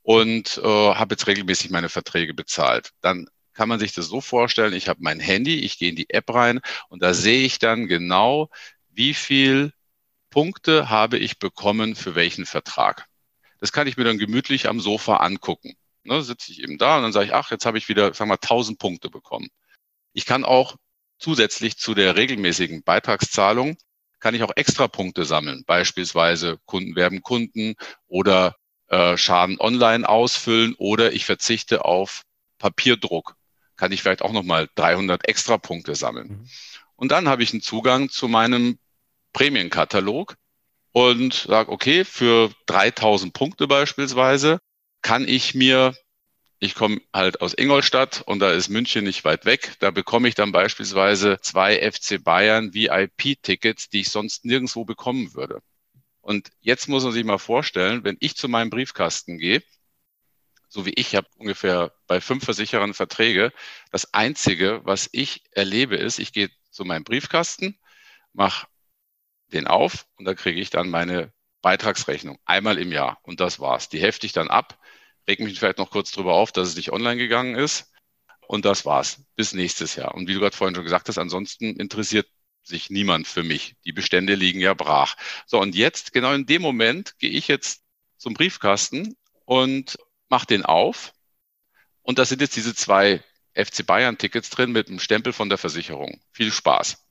und 0.03 0.59
äh, 0.59 0.63
habe 0.63 1.15
jetzt 1.15 1.27
regelmäßig 1.27 1.71
meine 1.71 1.89
Verträge 1.89 2.35
bezahlt. 2.35 2.91
Dann 3.01 3.27
kann 3.55 3.69
man 3.69 3.79
sich 3.81 3.93
das 3.93 4.07
so 4.07 4.21
vorstellen, 4.21 4.75
ich 4.75 4.89
habe 4.89 5.01
mein 5.03 5.21
Handy, 5.21 5.61
ich 5.61 5.79
gehe 5.79 5.89
in 5.89 5.97
die 5.97 6.11
App 6.11 6.33
rein 6.35 6.61
und 6.89 7.03
da 7.03 7.15
sehe 7.15 7.45
ich 7.45 7.59
dann 7.59 7.87
genau, 7.87 8.51
wie 8.91 9.15
viel 9.15 9.73
Punkte 10.31 10.91
habe 10.91 11.19
ich 11.19 11.39
bekommen 11.39 11.97
für 11.97 12.15
welchen 12.15 12.45
Vertrag. 12.45 13.07
Das 13.59 13.73
kann 13.73 13.87
ich 13.87 13.97
mir 13.97 14.05
dann 14.05 14.19
gemütlich 14.19 14.69
am 14.69 14.81
Sofa 14.81 15.19
angucken. 15.19 15.75
Ne, 16.05 16.23
sitze 16.23 16.53
ich 16.53 16.63
eben 16.63 16.79
da 16.79 16.99
und 16.99 17.05
dann 17.05 17.13
sage 17.13 17.27
ich, 17.27 17.35
ach, 17.35 17.51
jetzt 17.51 17.67
habe 17.67 17.79
ich 17.79 17.89
wieder, 17.89 18.13
sagen 18.15 18.31
wir, 18.31 18.35
1000 18.35 18.79
Punkte 18.79 19.11
bekommen. 19.11 19.49
Ich 20.13 20.27
kann 20.27 20.45
auch 20.45 20.77
zusätzlich 21.19 21.79
zu 21.79 21.95
der 21.95 22.17
regelmäßigen 22.17 22.83
Beitragszahlung 22.83 23.77
kann 24.27 24.35
ich 24.35 24.43
auch 24.43 24.57
extra 24.57 24.89
Punkte 24.89 25.25
sammeln, 25.25 25.63
beispielsweise 25.69 26.59
Kunden 26.67 26.97
werben 26.97 27.23
Kunden 27.23 27.77
oder 28.09 28.57
äh, 28.89 29.17
Schaden 29.17 29.61
online 29.61 30.09
ausfüllen 30.09 30.75
oder 30.79 31.13
ich 31.13 31.25
verzichte 31.25 31.85
auf 31.85 32.23
Papierdruck. 32.59 33.37
Kann 33.77 33.93
ich 33.93 34.03
vielleicht 34.03 34.23
auch 34.23 34.33
nochmal 34.33 34.69
300 34.75 35.29
extra 35.29 35.59
Punkte 35.59 35.95
sammeln. 35.95 36.29
Mhm. 36.29 36.49
Und 36.97 37.13
dann 37.13 37.29
habe 37.29 37.45
ich 37.45 37.53
einen 37.53 37.63
Zugang 37.63 38.09
zu 38.09 38.27
meinem 38.27 38.81
Prämienkatalog 39.33 40.35
und 40.91 41.35
sage, 41.35 41.71
okay, 41.71 42.05
für 42.05 42.51
3000 42.67 43.33
Punkte 43.33 43.69
beispielsweise 43.69 44.59
kann 45.03 45.29
ich 45.29 45.55
mir 45.55 45.95
ich 46.59 46.75
komme 46.75 47.01
halt 47.13 47.41
aus 47.41 47.55
Ingolstadt 47.57 48.23
und 48.23 48.41
da 48.41 48.53
ist 48.53 48.69
München 48.69 49.05
nicht 49.05 49.25
weit 49.25 49.45
weg. 49.45 49.75
Da 49.81 49.91
bekomme 49.91 50.29
ich 50.29 50.35
dann 50.35 50.53
beispielsweise 50.53 51.39
zwei 51.41 51.79
FC 51.91 52.23
Bayern 52.23 52.73
VIP-Tickets, 52.73 53.91
die 53.91 54.01
ich 54.01 54.09
sonst 54.09 54.45
nirgendwo 54.45 54.85
bekommen 54.85 55.35
würde. 55.35 55.61
Und 56.23 56.51
jetzt 56.61 56.89
muss 56.89 57.05
man 57.05 57.13
sich 57.13 57.25
mal 57.25 57.39
vorstellen, 57.39 58.05
wenn 58.05 58.17
ich 58.21 58.37
zu 58.37 58.49
meinem 58.49 58.71
Briefkasten 58.71 59.39
gehe, 59.39 59.63
so 60.69 60.87
wie 60.87 60.95
ich 60.95 61.15
habe 61.15 61.29
ungefähr 61.37 61.93
bei 62.07 62.21
fünf 62.21 62.45
Versicherern 62.45 62.95
Verträge, 62.95 63.53
das 63.93 64.13
Einzige, 64.15 64.81
was 64.85 65.09
ich 65.13 65.45
erlebe, 65.53 65.97
ist, 65.97 66.19
ich 66.19 66.33
gehe 66.33 66.51
zu 66.71 66.85
meinem 66.85 67.05
Briefkasten, 67.05 67.79
mache 68.33 68.67
den 69.53 69.67
auf 69.67 70.07
und 70.17 70.25
da 70.25 70.35
kriege 70.35 70.61
ich 70.61 70.71
dann 70.71 70.91
meine 70.91 71.33
Beitragsrechnung 71.63 72.39
einmal 72.45 72.79
im 72.79 72.93
Jahr 72.93 73.19
und 73.23 73.41
das 73.41 73.61
war's. 73.61 73.89
Die 73.89 74.01
hefte 74.01 74.27
ich 74.27 74.33
dann 74.33 74.49
ab 74.49 74.79
reg 75.29 75.41
mich 75.41 75.59
vielleicht 75.59 75.79
noch 75.79 75.91
kurz 75.91 76.11
drüber 76.11 76.35
auf, 76.35 76.53
dass 76.53 76.69
es 76.69 76.77
nicht 76.77 76.93
online 76.93 77.17
gegangen 77.17 77.57
ist. 77.57 77.93
Und 78.47 78.65
das 78.65 78.85
war's. 78.85 79.25
Bis 79.35 79.53
nächstes 79.53 79.97
Jahr. 79.97 80.15
Und 80.15 80.29
wie 80.29 80.35
du 80.35 80.41
gerade 80.41 80.57
vorhin 80.57 80.75
schon 80.75 80.85
gesagt 80.85 81.09
hast, 81.09 81.19
ansonsten 81.19 81.77
interessiert 81.77 82.29
sich 82.63 82.91
niemand 82.91 83.27
für 83.27 83.43
mich. 83.43 83.77
Die 83.85 83.93
Bestände 83.93 84.35
liegen 84.35 84.61
ja 84.61 84.75
brach. 84.75 85.17
So, 85.47 85.61
und 85.61 85.75
jetzt, 85.75 86.13
genau 86.13 86.33
in 86.33 86.47
dem 86.47 86.63
Moment, 86.63 87.19
gehe 87.19 87.31
ich 87.31 87.49
jetzt 87.49 87.83
zum 88.17 88.35
Briefkasten 88.35 89.17
und 89.45 89.99
mache 90.29 90.47
den 90.47 90.65
auf. 90.65 91.13
Und 92.03 92.19
da 92.19 92.25
sind 92.25 92.41
jetzt 92.41 92.57
diese 92.57 92.75
zwei 92.75 93.23
FC 93.55 93.87
Bayern 93.87 94.19
Tickets 94.19 94.51
drin 94.51 94.73
mit 94.73 94.89
einem 94.89 95.01
Stempel 95.01 95.33
von 95.33 95.49
der 95.49 95.59
Versicherung. 95.59 96.21
Viel 96.33 96.53
Spaß. 96.53 97.06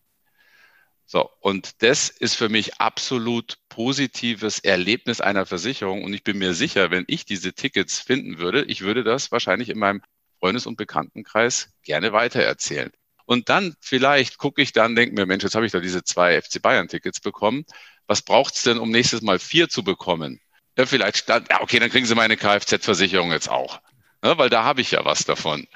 So, 1.07 1.29
und 1.39 1.83
das 1.83 2.09
ist 2.09 2.35
für 2.35 2.49
mich 2.49 2.79
absolut 2.79 3.57
positives 3.69 4.59
Erlebnis 4.59 5.21
einer 5.21 5.45
Versicherung. 5.45 6.03
Und 6.03 6.13
ich 6.13 6.23
bin 6.23 6.37
mir 6.37 6.53
sicher, 6.53 6.89
wenn 6.89 7.05
ich 7.07 7.25
diese 7.25 7.53
Tickets 7.53 7.99
finden 7.99 8.39
würde, 8.39 8.63
ich 8.65 8.81
würde 8.81 9.03
das 9.03 9.31
wahrscheinlich 9.31 9.69
in 9.69 9.77
meinem 9.77 10.01
Freundes- 10.39 10.65
und 10.65 10.77
Bekanntenkreis 10.77 11.69
gerne 11.83 12.11
weitererzählen. 12.11 12.91
Und 13.25 13.49
dann 13.49 13.75
vielleicht 13.81 14.37
gucke 14.37 14.61
ich 14.61 14.73
dann, 14.73 14.95
denke 14.95 15.15
mir, 15.15 15.25
Mensch, 15.25 15.43
jetzt 15.43 15.55
habe 15.55 15.65
ich 15.65 15.71
da 15.71 15.79
diese 15.79 16.03
zwei 16.03 16.41
FC 16.41 16.61
Bayern-Tickets 16.61 17.19
bekommen. 17.19 17.65
Was 18.07 18.21
braucht's 18.21 18.61
denn, 18.63 18.77
um 18.77 18.91
nächstes 18.91 19.21
Mal 19.21 19.39
vier 19.39 19.69
zu 19.69 19.83
bekommen? 19.83 20.39
Ja, 20.77 20.85
vielleicht 20.85 21.17
stand, 21.17 21.49
ja, 21.49 21.61
okay, 21.61 21.79
dann 21.79 21.89
kriegen 21.89 22.05
Sie 22.05 22.15
meine 22.15 22.37
Kfz-Versicherung 22.37 23.31
jetzt 23.31 23.49
auch. 23.49 23.79
Ja, 24.23 24.37
weil 24.37 24.49
da 24.49 24.63
habe 24.63 24.81
ich 24.81 24.91
ja 24.91 25.05
was 25.05 25.25
davon. 25.25 25.67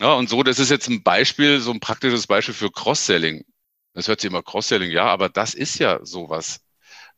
Ja, 0.00 0.14
und 0.14 0.28
so, 0.28 0.42
das 0.42 0.58
ist 0.58 0.70
jetzt 0.70 0.88
ein 0.88 1.02
Beispiel, 1.02 1.60
so 1.60 1.70
ein 1.70 1.80
praktisches 1.80 2.26
Beispiel 2.26 2.54
für 2.54 2.70
Cross-Selling. 2.70 3.44
Das 3.94 4.08
hört 4.08 4.20
sich 4.20 4.30
immer 4.30 4.42
Cross-Selling, 4.42 4.90
ja, 4.90 5.06
aber 5.06 5.28
das 5.28 5.54
ist 5.54 5.78
ja 5.78 6.04
sowas. 6.04 6.60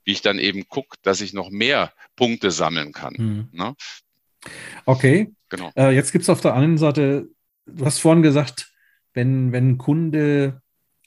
wie 0.07 0.13
ich 0.13 0.23
dann 0.23 0.39
eben 0.39 0.69
gucke, 0.69 0.97
dass 1.03 1.21
ich 1.21 1.35
noch 1.35 1.51
mehr 1.51 1.93
Punkte 2.15 2.51
sammeln 2.51 2.93
kann. 2.93 3.15
Mhm. 3.19 3.49
Ne? 3.53 3.75
Okay. 4.87 5.33
Genau. 5.49 5.71
Äh, 5.77 5.95
jetzt 5.95 6.13
gibt 6.13 6.23
es 6.23 6.31
auf 6.31 6.41
der 6.41 6.55
anderen 6.55 6.79
Seite, 6.79 7.29
du 7.67 7.85
hast 7.85 7.99
vorhin 7.99 8.23
gesagt, 8.23 8.73
wenn, 9.15 9.53
wenn 9.53 9.71
ein 9.71 9.79
Kunde, 9.79 10.63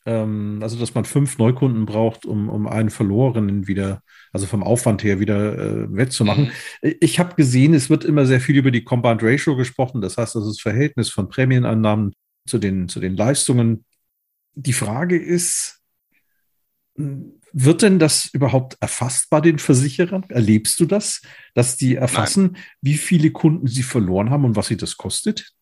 ähm, 0.06 0.60
also 0.62 0.78
dass 0.78 0.96
man 0.96 1.06
fünf 1.06 1.38
Neukunden 1.38 1.86
braucht, 1.86 2.26
um, 2.26 2.50
um 2.50 2.68
einen 2.68 2.90
verlorenen 2.90 3.68
wieder, 3.68 4.02
also 4.34 4.46
vom 4.48 4.64
Aufwand 4.64 5.04
her 5.04 5.20
wieder 5.20 5.58
äh, 5.58 5.96
wettzumachen. 5.96 6.52
Mhm. 6.82 6.96
Ich 7.00 7.20
habe 7.20 7.36
gesehen, 7.36 7.74
es 7.74 7.90
wird 7.90 8.04
immer 8.04 8.26
sehr 8.26 8.42
viel 8.42 8.58
über 8.58 8.72
die 8.72 8.84
Combined 8.84 9.24
Ratio 9.24 9.56
gesprochen, 9.56 10.02
das 10.02 10.18
heißt, 10.18 10.36
das 10.36 10.44
ist 10.44 10.58
das 10.58 10.62
Verhältnis 10.62 11.10
von 11.10 11.30
Prämienannahmen 11.30 12.14
zu 12.46 12.58
den, 12.58 12.90
zu 12.90 13.00
den 13.00 13.16
Leistungen. 13.16 13.86
Die 14.54 14.74
Frage 14.74 15.18
ist, 15.18 15.82
wird 16.96 17.82
denn 17.82 18.00
das 18.00 18.26
überhaupt 18.26 18.78
erfasst 18.82 19.30
bei 19.30 19.42
den 19.42 19.60
Versicherern? 19.60 20.26
Erlebst 20.30 20.80
du 20.80 20.86
das, 20.86 21.22
dass 21.54 21.78
die 21.78 21.96
erfassen, 21.96 22.52
Nein. 22.52 22.64
wie 22.82 22.98
viele 22.98 23.32
Kunden 23.32 23.68
sie 23.68 23.84
verloren 23.84 24.30
haben 24.30 24.46
und 24.46 24.56
was 24.56 24.68
sie 24.68 24.78
das 24.78 24.98
kostet? 24.98 25.54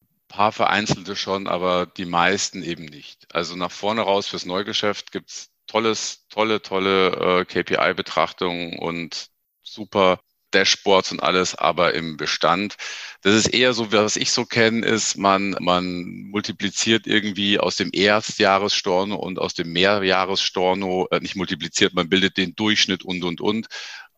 Ein 0.00 0.28
paar 0.28 0.52
vereinzelte 0.52 1.16
schon, 1.16 1.46
aber 1.46 1.86
die 1.86 2.04
meisten 2.04 2.62
eben 2.62 2.86
nicht. 2.86 3.26
Also 3.34 3.56
nach 3.56 3.70
vorne 3.70 4.02
raus 4.02 4.26
fürs 4.26 4.46
Neugeschäft 4.46 5.12
gibt 5.12 5.30
es 5.30 5.50
tolles, 5.66 6.26
tolle, 6.28 6.62
tolle 6.62 7.40
äh, 7.40 7.44
KPI-Betrachtungen 7.44 8.78
und 8.78 9.28
super 9.62 10.20
Dashboards 10.50 11.12
und 11.12 11.22
alles, 11.22 11.54
aber 11.54 11.94
im 11.94 12.16
Bestand. 12.16 12.76
Das 13.22 13.34
ist 13.34 13.48
eher 13.48 13.72
so, 13.72 13.92
was 13.92 14.16
ich 14.16 14.32
so 14.32 14.44
kenne, 14.44 14.86
ist, 14.86 15.16
man, 15.16 15.56
man 15.60 16.28
multipliziert 16.30 17.06
irgendwie 17.06 17.58
aus 17.58 17.76
dem 17.76 17.90
Erstjahresstorno 17.92 19.16
und 19.16 19.38
aus 19.38 19.54
dem 19.54 19.72
Mehrjahresstorno, 19.72 21.08
äh, 21.10 21.20
nicht 21.20 21.36
multipliziert, 21.36 21.94
man 21.94 22.08
bildet 22.08 22.36
den 22.36 22.54
Durchschnitt 22.54 23.04
und, 23.04 23.24
und, 23.24 23.40
und. 23.40 23.66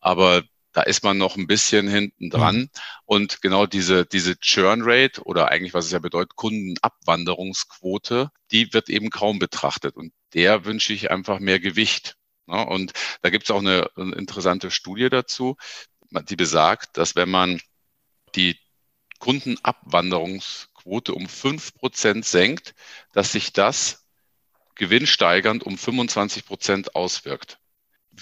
Aber 0.00 0.42
da 0.72 0.82
ist 0.82 1.02
man 1.02 1.18
noch 1.18 1.36
ein 1.36 1.46
bisschen 1.46 1.88
hinten 1.88 2.30
dran. 2.30 2.56
Mhm. 2.56 2.70
Und 3.04 3.42
genau 3.42 3.66
diese, 3.66 4.06
diese 4.06 4.38
Churn 4.38 4.82
Rate 4.84 5.22
oder 5.22 5.48
eigentlich, 5.48 5.74
was 5.74 5.86
es 5.86 5.92
ja 5.92 5.98
bedeutet, 5.98 6.36
Kundenabwanderungsquote, 6.36 8.30
die 8.52 8.72
wird 8.72 8.88
eben 8.88 9.10
kaum 9.10 9.38
betrachtet. 9.38 9.96
Und 9.96 10.12
der 10.34 10.64
wünsche 10.64 10.92
ich 10.92 11.10
einfach 11.10 11.40
mehr 11.40 11.58
Gewicht. 11.58 12.16
Ne? 12.46 12.64
Und 12.64 12.92
da 13.22 13.30
gibt 13.30 13.44
es 13.44 13.50
auch 13.50 13.58
eine, 13.58 13.90
eine 13.96 14.14
interessante 14.14 14.70
Studie 14.70 15.08
dazu 15.08 15.56
die 16.10 16.36
besagt, 16.36 16.96
dass 16.96 17.16
wenn 17.16 17.30
man 17.30 17.60
die 18.34 18.58
Kundenabwanderungsquote 19.18 21.14
um 21.14 21.28
fünf 21.28 21.74
Prozent 21.74 22.24
senkt, 22.24 22.74
dass 23.12 23.32
sich 23.32 23.52
das 23.52 24.06
gewinnsteigernd 24.74 25.62
um 25.62 25.76
25 25.76 26.46
Prozent 26.46 26.94
auswirkt. 26.94 27.58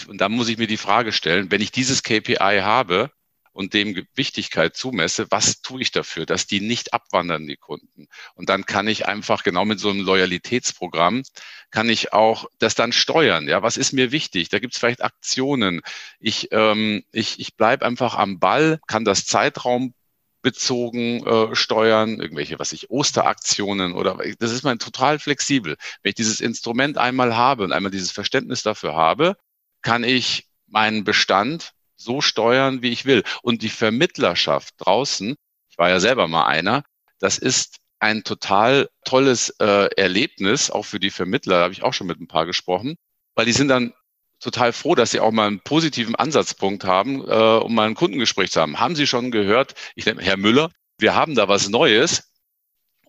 Und 0.06 0.20
da 0.20 0.28
muss 0.28 0.48
ich 0.48 0.58
mir 0.58 0.66
die 0.66 0.76
Frage 0.76 1.12
stellen, 1.12 1.50
wenn 1.50 1.60
ich 1.60 1.70
dieses 1.70 2.02
KPI 2.02 2.60
habe, 2.62 3.10
und 3.58 3.74
dem 3.74 4.06
Wichtigkeit 4.14 4.76
zumesse, 4.76 5.26
was 5.30 5.62
tue 5.62 5.82
ich 5.82 5.90
dafür, 5.90 6.26
dass 6.26 6.46
die 6.46 6.60
nicht 6.60 6.94
abwandern, 6.94 7.48
die 7.48 7.56
Kunden. 7.56 8.06
Und 8.36 8.48
dann 8.48 8.66
kann 8.66 8.86
ich 8.86 9.08
einfach 9.08 9.42
genau 9.42 9.64
mit 9.64 9.80
so 9.80 9.90
einem 9.90 10.02
Loyalitätsprogramm, 10.02 11.24
kann 11.72 11.88
ich 11.88 12.12
auch 12.12 12.46
das 12.60 12.76
dann 12.76 12.92
steuern. 12.92 13.48
Ja, 13.48 13.60
was 13.60 13.76
ist 13.76 13.92
mir 13.92 14.12
wichtig? 14.12 14.48
Da 14.48 14.60
gibt 14.60 14.74
es 14.74 14.78
vielleicht 14.78 15.02
Aktionen. 15.02 15.80
Ich, 16.20 16.52
ähm, 16.52 17.02
ich, 17.10 17.40
ich 17.40 17.56
bleibe 17.56 17.84
einfach 17.84 18.14
am 18.14 18.38
Ball, 18.38 18.78
kann 18.86 19.04
das 19.04 19.26
Zeitraum 19.26 19.92
bezogen 20.40 21.26
äh, 21.26 21.56
steuern, 21.56 22.20
irgendwelche, 22.20 22.60
was 22.60 22.72
ich, 22.72 22.90
Osteraktionen 22.90 23.92
oder 23.92 24.18
das 24.38 24.52
ist 24.52 24.62
man 24.62 24.78
total 24.78 25.18
flexibel. 25.18 25.76
Wenn 26.02 26.10
ich 26.10 26.14
dieses 26.14 26.40
Instrument 26.40 26.96
einmal 26.96 27.36
habe 27.36 27.64
und 27.64 27.72
einmal 27.72 27.90
dieses 27.90 28.12
Verständnis 28.12 28.62
dafür 28.62 28.94
habe, 28.94 29.36
kann 29.82 30.04
ich 30.04 30.46
meinen 30.68 31.02
Bestand 31.02 31.74
so 31.98 32.20
steuern, 32.20 32.80
wie 32.80 32.90
ich 32.90 33.04
will. 33.04 33.24
Und 33.42 33.62
die 33.62 33.68
Vermittlerschaft 33.68 34.74
draußen, 34.78 35.36
ich 35.68 35.78
war 35.78 35.90
ja 35.90 36.00
selber 36.00 36.28
mal 36.28 36.46
einer, 36.46 36.84
das 37.18 37.36
ist 37.36 37.78
ein 37.98 38.22
total 38.22 38.88
tolles 39.04 39.50
äh, 39.58 39.88
Erlebnis, 39.96 40.70
auch 40.70 40.84
für 40.84 41.00
die 41.00 41.10
Vermittler, 41.10 41.58
da 41.58 41.64
habe 41.64 41.72
ich 41.72 41.82
auch 41.82 41.92
schon 41.92 42.06
mit 42.06 42.20
ein 42.20 42.28
paar 42.28 42.46
gesprochen, 42.46 42.96
weil 43.34 43.44
die 43.44 43.52
sind 43.52 43.68
dann 43.68 43.92
total 44.40 44.72
froh, 44.72 44.94
dass 44.94 45.10
sie 45.10 45.18
auch 45.18 45.32
mal 45.32 45.48
einen 45.48 45.60
positiven 45.60 46.14
Ansatzpunkt 46.14 46.84
haben, 46.84 47.26
äh, 47.28 47.32
um 47.32 47.74
mal 47.74 47.88
ein 47.88 47.96
Kundengespräch 47.96 48.52
zu 48.52 48.60
haben. 48.60 48.78
Haben 48.78 48.94
Sie 48.94 49.08
schon 49.08 49.32
gehört, 49.32 49.74
ich 49.96 50.06
nenne 50.06 50.22
Herr 50.22 50.36
Müller, 50.36 50.70
wir 50.98 51.16
haben 51.16 51.34
da 51.34 51.48
was 51.48 51.68
Neues. 51.68 52.30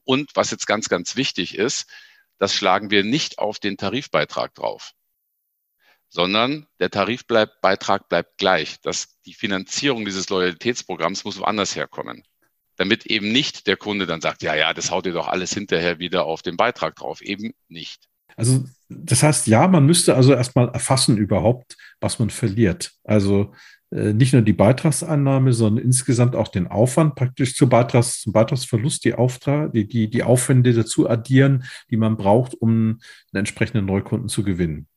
Und 0.06 0.32
was 0.34 0.50
jetzt 0.50 0.66
ganz, 0.66 0.90
ganz 0.90 1.16
wichtig 1.16 1.56
ist, 1.56 1.86
das 2.40 2.56
schlagen 2.56 2.90
wir 2.90 3.04
nicht 3.04 3.38
auf 3.38 3.60
den 3.60 3.78
Tarifbeitrag 3.78 4.56
drauf 4.56 4.94
sondern 6.10 6.66
der 6.80 6.90
Tarifbeitrag 6.90 8.10
bleibt 8.10 8.38
gleich. 8.38 8.82
Das, 8.82 9.20
die 9.26 9.34
Finanzierung 9.34 10.06
dieses 10.06 10.30
Loyalitätsprogramms 10.30 11.24
muss 11.24 11.40
woanders 11.40 11.76
herkommen. 11.76 12.24
Damit 12.76 13.06
eben 13.06 13.32
nicht 13.32 13.68
der 13.68 13.78
Kunde 13.78 14.08
dann 14.08 14.22
sagt, 14.22 14.42
ja, 14.42 14.56
ja, 14.56 14.74
das 14.74 14.92
haut 14.92 15.06
ihr 15.06 15.14
doch 15.14 15.28
alles 15.28 15.54
hinterher 15.54 16.00
wieder 16.00 16.26
auf 16.26 16.42
den 16.42 16.58
Beitrag 16.58 16.96
drauf. 16.96 17.22
Eben 17.22 17.54
nicht. 17.68 18.08
Also 18.36 18.64
das 18.88 19.22
heißt, 19.22 19.48
ja, 19.48 19.68
man 19.68 19.86
müsste 19.86 20.16
also 20.16 20.34
erstmal 20.34 20.70
erfassen 20.70 21.18
überhaupt, 21.18 21.78
was 22.00 22.20
man 22.20 22.30
verliert. 22.30 22.94
Also 23.04 23.54
äh, 23.92 24.14
nicht 24.14 24.34
nur 24.34 24.42
die 24.42 24.54
Beitragseinnahme, 24.54 25.52
sondern 25.52 25.84
insgesamt 25.84 26.36
auch 26.36 26.48
den 26.48 26.68
Aufwand 26.68 27.16
praktisch 27.16 27.56
zu 27.56 27.68
Beitrags, 27.68 28.22
zum 28.22 28.34
Beitragsverlust, 28.34 29.04
die, 29.04 29.14
Auftrag, 29.14 29.74
die, 29.74 29.88
die, 29.88 30.10
die 30.10 30.24
Aufwände 30.24 30.74
dazu 30.74 31.10
addieren, 31.10 31.66
die 31.90 31.98
man 31.98 32.16
braucht, 32.16 32.56
um 32.56 32.70
einen 32.72 33.00
entsprechenden 33.34 33.86
Neukunden 33.86 34.30
zu 34.30 34.44
gewinnen. 34.44 34.88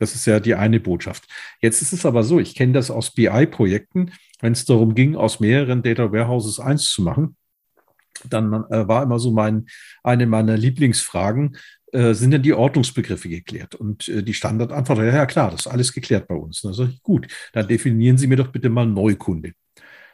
Das 0.00 0.14
ist 0.14 0.26
ja 0.26 0.40
die 0.40 0.56
eine 0.56 0.80
Botschaft. 0.80 1.28
Jetzt 1.60 1.82
ist 1.82 1.92
es 1.92 2.04
aber 2.04 2.24
so, 2.24 2.40
ich 2.40 2.56
kenne 2.56 2.72
das 2.72 2.90
aus 2.90 3.12
BI-Projekten, 3.12 4.12
wenn 4.40 4.52
es 4.52 4.64
darum 4.64 4.94
ging, 4.94 5.14
aus 5.14 5.38
mehreren 5.38 5.82
Data 5.82 6.10
Warehouses 6.10 6.58
eins 6.58 6.86
zu 6.86 7.02
machen, 7.02 7.36
dann 8.28 8.52
äh, 8.70 8.88
war 8.88 9.02
immer 9.02 9.18
so 9.18 9.30
mein, 9.30 9.66
eine 10.02 10.26
meiner 10.26 10.56
Lieblingsfragen, 10.56 11.56
äh, 11.92 12.14
sind 12.14 12.30
denn 12.30 12.42
die 12.42 12.52
Ordnungsbegriffe 12.52 13.28
geklärt? 13.28 13.74
Und 13.74 14.08
äh, 14.08 14.22
die 14.22 14.34
Standardantwort, 14.34 14.98
ja, 14.98 15.06
ja 15.06 15.26
klar, 15.26 15.50
das 15.50 15.66
ist 15.66 15.72
alles 15.72 15.92
geklärt 15.92 16.28
bei 16.28 16.34
uns. 16.34 16.62
Dann 16.62 16.72
sage 16.72 16.90
ich, 16.90 17.02
gut, 17.02 17.26
dann 17.52 17.68
definieren 17.68 18.18
Sie 18.18 18.26
mir 18.26 18.36
doch 18.36 18.48
bitte 18.48 18.70
mal 18.70 18.86
Neukunde. 18.86 19.52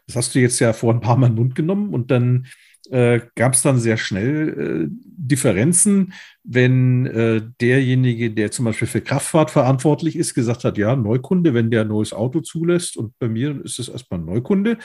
Das 0.07 0.17
hast 0.17 0.35
du 0.35 0.41
jetzt 0.41 0.59
ja 0.61 0.73
vor 0.73 0.95
ein 0.95 1.01
paar 1.01 1.17
Mal 1.17 1.29
in 1.29 1.33
den 1.35 1.43
Mund 1.43 1.55
genommen 1.55 1.93
und 1.93 2.11
dann 2.11 2.47
äh, 2.91 3.21
gab 3.35 3.55
es 3.55 3.63
dann 3.63 3.79
sehr 3.79 3.97
schnell 3.97 4.89
äh, 4.89 4.97
Differenzen, 5.17 6.13
wenn 6.45 7.07
äh, 7.07 7.43
derjenige, 7.61 8.31
der 8.31 8.51
zum 8.51 8.65
Beispiel 8.65 8.89
für 8.89 9.01
Kraftfahrt 9.01 9.51
verantwortlich 9.51 10.17
ist, 10.17 10.35
gesagt 10.35 10.65
hat, 10.65 10.79
ja, 10.79 10.95
Neukunde, 10.97 11.55
wenn 11.55 11.71
der 11.71 11.83
ein 11.83 11.89
neues 11.89 12.13
Auto 12.13 12.41
zulässt 12.41 12.97
und 12.97 13.19
bei 13.19 13.29
mir 13.29 13.65
ist 13.65 13.79
es 13.79 13.89
erstmal 13.89 14.21
Neukunde. 14.21 14.79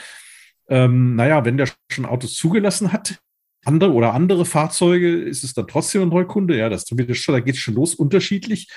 Ähm, 0.68 1.16
naja, 1.16 1.44
wenn 1.44 1.56
der 1.56 1.68
schon 1.90 2.06
Autos 2.06 2.34
zugelassen 2.34 2.92
hat, 2.92 3.18
andere 3.64 3.92
oder 3.92 4.14
andere 4.14 4.44
Fahrzeuge 4.44 5.22
ist 5.22 5.44
es 5.44 5.54
dann 5.54 5.68
trotzdem 5.68 6.02
ein 6.02 6.08
Neukunde. 6.08 6.56
Ja, 6.56 6.68
das 6.68 6.84
da 6.84 6.96
geht 6.96 7.54
es 7.54 7.58
schon 7.58 7.74
los, 7.74 7.94
unterschiedlich. 7.94 8.68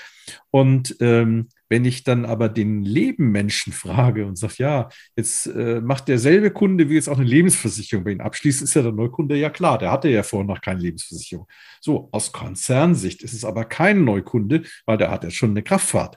Und 0.50 0.96
ähm, 1.00 1.48
wenn 1.68 1.84
ich 1.84 2.04
dann 2.04 2.24
aber 2.24 2.48
den 2.48 2.82
Lebenmenschen 2.82 3.72
frage 3.72 4.26
und 4.26 4.36
sage, 4.36 4.54
ja, 4.58 4.88
jetzt 5.16 5.46
äh, 5.46 5.80
macht 5.80 6.08
derselbe 6.08 6.50
Kunde 6.50 6.88
wie 6.88 6.94
jetzt 6.94 7.08
auch 7.08 7.18
eine 7.18 7.26
Lebensversicherung 7.26 8.04
bei 8.04 8.12
Ihnen 8.12 8.20
abschließt, 8.20 8.62
ist 8.62 8.74
ja 8.74 8.82
der 8.82 8.92
Neukunde 8.92 9.36
ja 9.36 9.50
klar, 9.50 9.78
der 9.78 9.90
hatte 9.90 10.08
ja 10.08 10.22
vorher 10.22 10.46
noch 10.46 10.60
keine 10.60 10.80
Lebensversicherung. 10.80 11.46
So, 11.80 12.08
aus 12.12 12.32
Konzernsicht 12.32 13.22
ist 13.22 13.32
es 13.32 13.44
aber 13.44 13.64
kein 13.64 14.04
Neukunde, 14.04 14.62
weil 14.84 14.98
der 14.98 15.10
hat 15.10 15.24
ja 15.24 15.30
schon 15.30 15.50
eine 15.50 15.62
Kraftfahrt. 15.62 16.16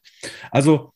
Also 0.52 0.94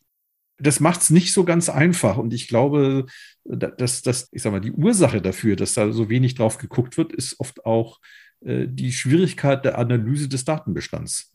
das 0.58 0.80
macht 0.80 1.02
es 1.02 1.10
nicht 1.10 1.34
so 1.34 1.44
ganz 1.44 1.70
einfach. 1.70 2.18
Und 2.18 2.34
ich 2.34 2.48
glaube, 2.48 3.06
dass 3.44 4.02
das, 4.02 4.30
ich 4.32 4.42
sage 4.42 4.56
mal, 4.56 4.60
die 4.62 4.72
Ursache 4.72 5.22
dafür, 5.22 5.56
dass 5.56 5.74
da 5.74 5.92
so 5.92 6.10
wenig 6.10 6.36
drauf 6.36 6.58
geguckt 6.58 6.98
wird, 6.98 7.12
ist 7.12 7.40
oft 7.40 7.66
auch 7.66 8.00
äh, 8.42 8.68
die 8.68 8.92
Schwierigkeit 8.92 9.66
der 9.66 9.78
Analyse 9.78 10.30
des 10.30 10.46
Datenbestands. 10.46 11.32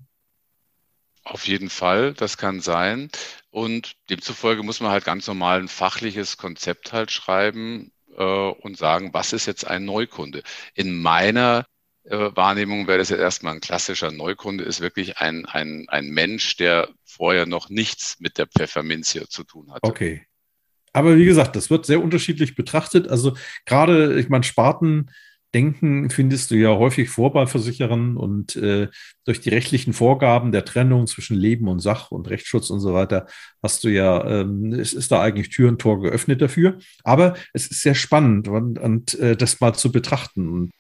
Auf 1.29 1.47
jeden 1.47 1.69
Fall, 1.69 2.15
das 2.15 2.39
kann 2.39 2.61
sein. 2.61 3.11
Und 3.51 3.97
demzufolge 4.09 4.63
muss 4.63 4.81
man 4.81 4.91
halt 4.91 5.05
ganz 5.05 5.27
normal 5.27 5.61
ein 5.61 5.69
fachliches 5.69 6.39
Konzept 6.39 6.95
halt 6.95 7.11
schreiben 7.11 7.93
äh, 8.17 8.23
und 8.23 8.79
sagen, 8.79 9.11
was 9.13 9.35
ist 9.35 9.45
jetzt 9.45 9.67
ein 9.67 9.85
Neukunde? 9.85 10.43
In 10.73 11.03
meiner 11.03 11.67
äh, 12.05 12.31
Wahrnehmung 12.35 12.87
wäre 12.87 12.97
das 12.97 13.11
jetzt 13.11 13.21
erstmal 13.21 13.53
ein 13.55 13.61
klassischer 13.61 14.11
Neukunde, 14.11 14.65
ist 14.65 14.81
wirklich 14.81 15.19
ein, 15.19 15.45
ein, 15.45 15.85
ein 15.89 16.09
Mensch, 16.09 16.57
der 16.57 16.89
vorher 17.05 17.45
noch 17.45 17.69
nichts 17.69 18.19
mit 18.21 18.39
der 18.39 18.47
Pfefferminz 18.47 19.11
hier 19.11 19.29
zu 19.29 19.45
tun 19.45 19.71
hat. 19.71 19.81
Okay. 19.83 20.27
Aber 20.95 21.19
wie 21.19 21.27
gesagt, 21.27 21.57
das 21.57 21.69
wird 21.69 21.85
sehr 21.85 22.03
unterschiedlich 22.03 22.55
betrachtet. 22.55 23.07
Also 23.07 23.37
gerade, 23.67 24.19
ich 24.19 24.31
meine, 24.31 24.45
Spartendenken 25.49 26.11
findest 26.11 26.51
du 26.51 26.57
ja 26.57 26.77
häufig 26.77 27.09
vor 27.09 27.33
bei 27.33 27.47
Versicherern 27.47 28.17
und 28.17 28.57
äh, 28.57 28.89
durch 29.25 29.41
die 29.41 29.49
rechtlichen 29.49 29.95
Vorgaben 29.95 30.53
der 30.53 30.65
Trennung 30.65 31.07
zwischen 31.07 31.37
Leben 31.37 31.69
und 31.69 31.81
Sach 31.81 32.11
und 32.11 32.29
Rechtsschutz 32.29 32.69
und 32.71 32.81
so 32.81 32.93
weiter 32.93 33.27
hast 33.63 33.83
du 33.85 33.89
ja, 33.89 34.25
ähm, 34.27 34.75
es 34.75 34.93
ist 34.93 35.11
da 35.11 35.23
eigentlich 35.23 35.49
Tür 35.49 35.71
und 35.71 35.81
Tor 35.81 36.03
geöffnet 36.03 36.43
dafür. 36.43 36.79
Aber 37.03 37.35
es 37.55 37.67
ist 37.67 37.81
sehr 37.81 37.95
spannend 37.95 38.49
und, 38.49 38.79
und 38.79 39.15
äh, 39.19 39.37
das 39.37 39.61
mal 39.61 39.75
zu 39.75 39.91
betrachten. 39.91 40.71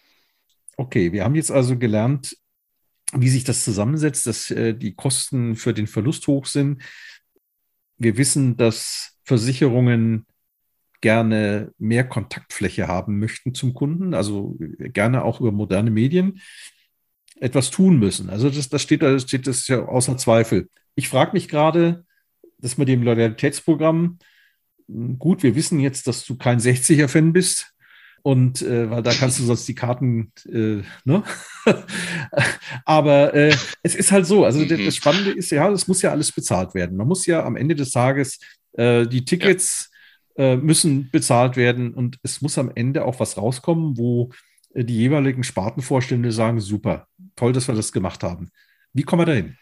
Okay, 0.76 1.12
wir 1.12 1.24
haben 1.24 1.34
jetzt 1.34 1.50
also 1.50 1.78
gelernt, 1.78 2.36
wie 3.14 3.30
sich 3.30 3.44
das 3.44 3.64
zusammensetzt, 3.64 4.26
dass 4.26 4.50
äh, 4.50 4.74
die 4.74 4.94
Kosten 4.94 5.56
für 5.56 5.72
den 5.72 5.86
Verlust 5.86 6.26
hoch 6.26 6.44
sind. 6.44 6.82
wir 7.96 8.18
wissen, 8.18 8.56
dass 8.56 9.18
Versicherungen 9.24 10.26
gerne 11.00 11.72
mehr 11.78 12.04
Kontaktfläche 12.04 12.88
haben 12.88 13.18
möchten 13.18 13.54
zum 13.54 13.74
Kunden, 13.74 14.14
also 14.14 14.56
gerne 14.58 15.24
auch 15.24 15.40
über 15.40 15.52
moderne 15.52 15.90
Medien 15.90 16.40
etwas 17.40 17.70
tun 17.70 17.98
müssen. 17.98 18.30
Also 18.30 18.50
das, 18.50 18.68
das 18.68 18.82
steht, 18.82 19.02
das 19.02 19.22
steht 19.22 19.46
das 19.46 19.68
ja 19.68 19.84
außer 19.84 20.16
Zweifel. 20.16 20.68
Ich 20.94 21.08
frage 21.08 21.32
mich 21.32 21.48
gerade, 21.48 22.04
dass 22.58 22.78
mit 22.78 22.88
dem 22.88 23.02
Loyalitätsprogramm, 23.02 24.18
hm, 24.88 25.18
gut, 25.18 25.42
wir 25.42 25.54
wissen 25.54 25.80
jetzt, 25.80 26.06
dass 26.06 26.24
du 26.24 26.36
kein 26.36 26.58
60er-Fan 26.58 27.32
bist. 27.32 27.72
Und 28.22 28.62
äh, 28.62 28.90
weil 28.90 29.02
da 29.02 29.14
kannst 29.14 29.38
du 29.38 29.44
sonst 29.44 29.66
die 29.68 29.76
Karten, 29.76 30.32
äh, 30.46 30.82
ne? 31.04 31.22
Aber 32.84 33.32
äh, 33.32 33.54
es 33.82 33.94
ist 33.94 34.10
halt 34.10 34.26
so. 34.26 34.44
Also 34.44 34.58
mhm. 34.58 34.84
das 34.84 34.96
Spannende 34.96 35.30
ist 35.30 35.50
ja, 35.50 35.70
es 35.70 35.86
muss 35.86 36.02
ja 36.02 36.10
alles 36.10 36.32
bezahlt 36.32 36.74
werden. 36.74 36.96
Man 36.96 37.06
muss 37.06 37.26
ja 37.26 37.44
am 37.44 37.54
Ende 37.54 37.76
des 37.76 37.92
Tages 37.92 38.40
äh, 38.72 39.06
die 39.06 39.24
Tickets. 39.24 39.90
Äh, 40.38 40.56
müssen 40.56 41.10
bezahlt 41.10 41.56
werden 41.56 41.92
und 41.92 42.18
es 42.22 42.40
muss 42.40 42.56
am 42.58 42.70
Ende 42.74 43.04
auch 43.04 43.20
was 43.20 43.36
rauskommen, 43.36 43.98
wo 43.98 44.30
äh, 44.72 44.84
die 44.84 44.96
jeweiligen 44.96 45.42
Spartenvorstände 45.42 46.32
sagen: 46.32 46.60
Super, 46.60 47.08
toll, 47.36 47.52
dass 47.52 47.68
wir 47.68 47.74
das 47.74 47.92
gemacht 47.92 48.22
haben. 48.22 48.50
Wie 48.92 49.02
kommen 49.02 49.22
wir 49.22 49.26
dahin? 49.26 49.58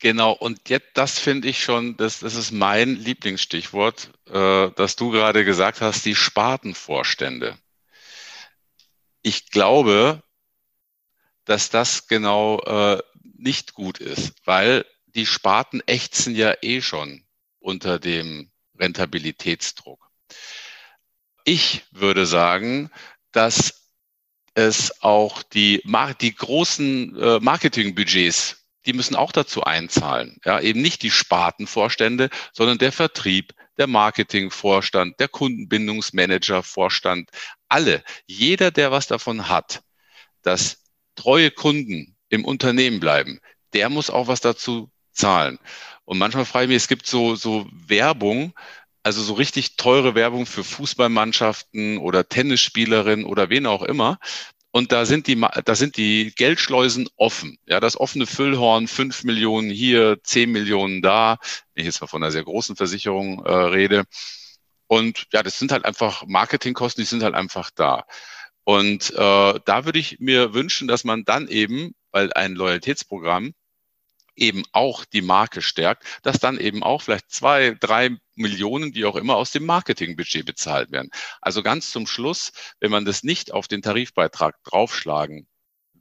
Genau, 0.00 0.32
und 0.32 0.68
jetzt, 0.68 0.90
das 0.94 1.18
finde 1.18 1.48
ich 1.48 1.62
schon, 1.62 1.96
das, 1.96 2.18
das 2.18 2.34
ist 2.34 2.50
mein 2.50 2.96
Lieblingsstichwort, 2.96 4.10
äh, 4.26 4.70
dass 4.72 4.96
du 4.96 5.10
gerade 5.10 5.44
gesagt 5.44 5.80
hast, 5.80 6.04
die 6.04 6.16
Spartenvorstände. 6.16 7.56
Ich 9.22 9.50
glaube, 9.50 10.22
dass 11.44 11.70
das 11.70 12.08
genau 12.08 12.60
äh, 12.60 13.02
nicht 13.22 13.74
gut 13.74 13.98
ist, 13.98 14.34
weil 14.44 14.84
die 15.06 15.26
Sparten 15.26 15.80
ächzen 15.86 16.34
ja 16.34 16.54
eh 16.60 16.82
schon 16.82 17.24
unter 17.60 17.98
dem 17.98 18.50
Rentabilitätsdruck. 18.78 20.10
Ich 21.44 21.84
würde 21.90 22.26
sagen, 22.26 22.90
dass 23.32 23.90
es 24.54 25.02
auch 25.02 25.42
die, 25.42 25.82
die 26.20 26.34
großen 26.34 27.16
äh, 27.16 27.40
Marketingbudgets 27.40 28.64
die 28.86 28.92
müssen 28.92 29.16
auch 29.16 29.32
dazu 29.32 29.64
einzahlen. 29.64 30.38
Ja, 30.44 30.60
eben 30.60 30.82
nicht 30.82 31.02
die 31.02 31.10
Spartenvorstände, 31.10 32.30
sondern 32.52 32.78
der 32.78 32.92
Vertrieb, 32.92 33.54
der 33.78 33.86
Marketingvorstand, 33.86 35.18
der 35.20 35.28
Kundenbindungsmanager, 35.28 36.62
Vorstand, 36.62 37.30
alle, 37.68 38.04
jeder, 38.26 38.70
der 38.70 38.92
was 38.92 39.06
davon 39.06 39.48
hat, 39.48 39.82
dass 40.42 40.82
treue 41.14 41.50
Kunden 41.50 42.16
im 42.28 42.44
Unternehmen 42.44 43.00
bleiben, 43.00 43.40
der 43.72 43.88
muss 43.88 44.10
auch 44.10 44.28
was 44.28 44.40
dazu 44.40 44.90
zahlen. 45.12 45.58
Und 46.04 46.18
manchmal 46.18 46.44
frage 46.44 46.64
ich 46.64 46.68
mich, 46.68 46.76
es 46.76 46.88
gibt 46.88 47.06
so, 47.06 47.34
so 47.34 47.66
Werbung, 47.72 48.52
also 49.02 49.22
so 49.22 49.34
richtig 49.34 49.76
teure 49.76 50.14
Werbung 50.14 50.46
für 50.46 50.64
Fußballmannschaften 50.64 51.98
oder 51.98 52.28
Tennisspielerinnen 52.28 53.26
oder 53.26 53.50
wen 53.50 53.66
auch 53.66 53.82
immer. 53.82 54.18
Und 54.70 54.90
da 54.90 55.06
sind 55.06 55.28
die, 55.28 55.40
da 55.64 55.74
sind 55.76 55.96
die 55.96 56.32
Geldschleusen 56.34 57.08
offen. 57.16 57.58
Ja, 57.66 57.78
das 57.78 57.98
offene 57.98 58.26
Füllhorn, 58.26 58.88
fünf 58.88 59.22
Millionen 59.22 59.70
hier, 59.70 60.18
zehn 60.24 60.50
Millionen 60.50 61.00
da. 61.00 61.38
Wenn 61.74 61.82
ich 61.82 61.86
jetzt 61.86 62.00
mal 62.00 62.08
von 62.08 62.22
einer 62.22 62.32
sehr 62.32 62.42
großen 62.42 62.74
Versicherung 62.74 63.44
äh, 63.44 63.52
rede. 63.52 64.04
Und 64.88 65.26
ja, 65.32 65.42
das 65.42 65.58
sind 65.58 65.70
halt 65.70 65.84
einfach 65.84 66.24
Marketingkosten, 66.26 67.02
die 67.02 67.08
sind 67.08 67.22
halt 67.22 67.34
einfach 67.34 67.70
da. 67.70 68.04
Und 68.64 69.10
äh, 69.12 69.60
da 69.64 69.84
würde 69.84 69.98
ich 69.98 70.18
mir 70.18 70.54
wünschen, 70.54 70.88
dass 70.88 71.04
man 71.04 71.24
dann 71.24 71.46
eben, 71.48 71.94
weil 72.10 72.32
ein 72.32 72.54
Loyalitätsprogramm 72.54 73.54
eben 74.36 74.64
auch 74.72 75.04
die 75.04 75.22
Marke 75.22 75.62
stärkt, 75.62 76.04
dass 76.22 76.38
dann 76.38 76.58
eben 76.58 76.82
auch 76.82 77.02
vielleicht 77.02 77.30
zwei, 77.30 77.76
drei 77.78 78.16
Millionen, 78.34 78.94
wie 78.94 79.04
auch 79.04 79.16
immer, 79.16 79.36
aus 79.36 79.52
dem 79.52 79.64
Marketingbudget 79.66 80.44
bezahlt 80.44 80.90
werden. 80.90 81.10
Also 81.40 81.62
ganz 81.62 81.90
zum 81.90 82.06
Schluss, 82.06 82.52
wenn 82.80 82.90
man 82.90 83.04
das 83.04 83.22
nicht 83.22 83.52
auf 83.52 83.68
den 83.68 83.82
Tarifbeitrag 83.82 84.62
draufschlagen 84.64 85.46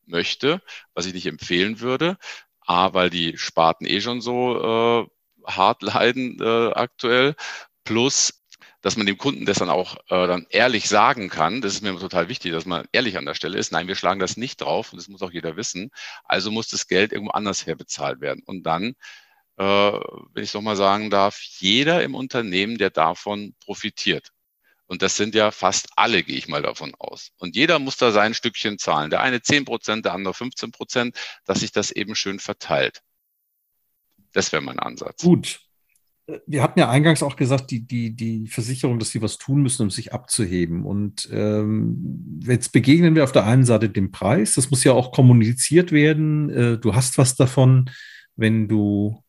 möchte, 0.05 0.61
was 0.93 1.05
ich 1.05 1.13
nicht 1.13 1.27
empfehlen 1.27 1.79
würde, 1.79 2.17
A, 2.61 2.93
weil 2.93 3.09
die 3.09 3.37
Sparten 3.37 3.85
eh 3.85 4.01
schon 4.01 4.21
so 4.21 5.05
äh, 5.05 5.07
hart 5.45 5.81
leiden 5.81 6.39
äh, 6.41 6.71
aktuell, 6.73 7.35
plus 7.83 8.42
dass 8.83 8.97
man 8.97 9.07
dem 9.07 9.17
Kunden 9.17 9.45
das 9.45 9.59
dann 9.59 9.69
auch 9.69 9.95
äh, 10.09 10.27
dann 10.27 10.45
ehrlich 10.49 10.89
sagen 10.89 11.29
kann. 11.29 11.61
Das 11.61 11.73
ist 11.73 11.81
mir 11.81 11.97
total 11.97 12.27
wichtig, 12.27 12.51
dass 12.51 12.65
man 12.65 12.85
ehrlich 12.91 13.17
an 13.17 13.25
der 13.25 13.33
Stelle 13.33 13.57
ist. 13.57 13.71
Nein, 13.71 13.87
wir 13.87 13.95
schlagen 13.95 14.19
das 14.19 14.35
nicht 14.35 14.61
drauf 14.61 14.91
und 14.91 14.97
das 14.97 15.07
muss 15.07 15.21
auch 15.21 15.31
jeder 15.31 15.55
wissen. 15.55 15.89
Also 16.25 16.51
muss 16.51 16.67
das 16.67 16.87
Geld 16.87 17.13
irgendwo 17.13 17.31
anders 17.31 17.65
her 17.65 17.75
bezahlt 17.75 18.19
werden. 18.19 18.43
Und 18.45 18.63
dann, 18.63 18.95
äh, 19.57 19.63
wenn 19.63 20.43
ich 20.43 20.49
es 20.49 20.53
nochmal 20.53 20.75
sagen 20.75 21.09
darf, 21.09 21.39
jeder 21.59 22.03
im 22.03 22.13
Unternehmen, 22.13 22.77
der 22.77 22.89
davon 22.89 23.55
profitiert. 23.63 24.31
Und 24.85 25.01
das 25.01 25.15
sind 25.15 25.33
ja 25.33 25.51
fast 25.51 25.87
alle, 25.95 26.21
gehe 26.21 26.37
ich 26.37 26.49
mal 26.49 26.61
davon 26.61 26.93
aus. 26.99 27.31
Und 27.37 27.55
jeder 27.55 27.79
muss 27.79 27.95
da 27.95 28.11
sein 28.11 28.33
Stückchen 28.33 28.77
zahlen. 28.77 29.09
Der 29.09 29.21
eine 29.21 29.41
10 29.41 29.63
Prozent, 29.63 30.03
der 30.05 30.13
andere 30.13 30.33
15 30.33 30.71
Prozent, 30.71 31.17
dass 31.45 31.61
sich 31.61 31.71
das 31.71 31.89
eben 31.89 32.15
schön 32.15 32.37
verteilt. 32.37 33.01
Das 34.33 34.51
wäre 34.51 34.61
mein 34.61 34.79
Ansatz. 34.79 35.23
Gut, 35.23 35.61
wir 36.47 36.63
hatten 36.63 36.79
ja 36.79 36.89
eingangs 36.89 37.21
auch 37.21 37.35
gesagt, 37.35 37.69
die, 37.71 37.85
die, 37.85 38.15
die 38.15 38.47
Versicherung, 38.47 38.97
dass 38.97 39.09
sie 39.09 39.21
was 39.21 39.37
tun 39.37 39.61
müssen, 39.61 39.83
um 39.83 39.89
sich 39.89 40.13
abzuheben. 40.13 40.85
Und 40.85 41.27
ähm, 41.31 42.39
jetzt 42.45 42.71
begegnen 42.71 43.15
wir 43.15 43.25
auf 43.25 43.33
der 43.33 43.45
einen 43.45 43.65
Seite 43.65 43.89
dem 43.89 44.11
Preis. 44.11 44.55
Das 44.55 44.71
muss 44.71 44.83
ja 44.85 44.93
auch 44.93 45.11
kommuniziert 45.11 45.91
werden. 45.91 46.49
Äh, 46.49 46.77
du 46.77 46.95
hast 46.95 47.17
was 47.17 47.35
davon, 47.35 47.89
wenn 48.37 48.69
du, 48.69 49.21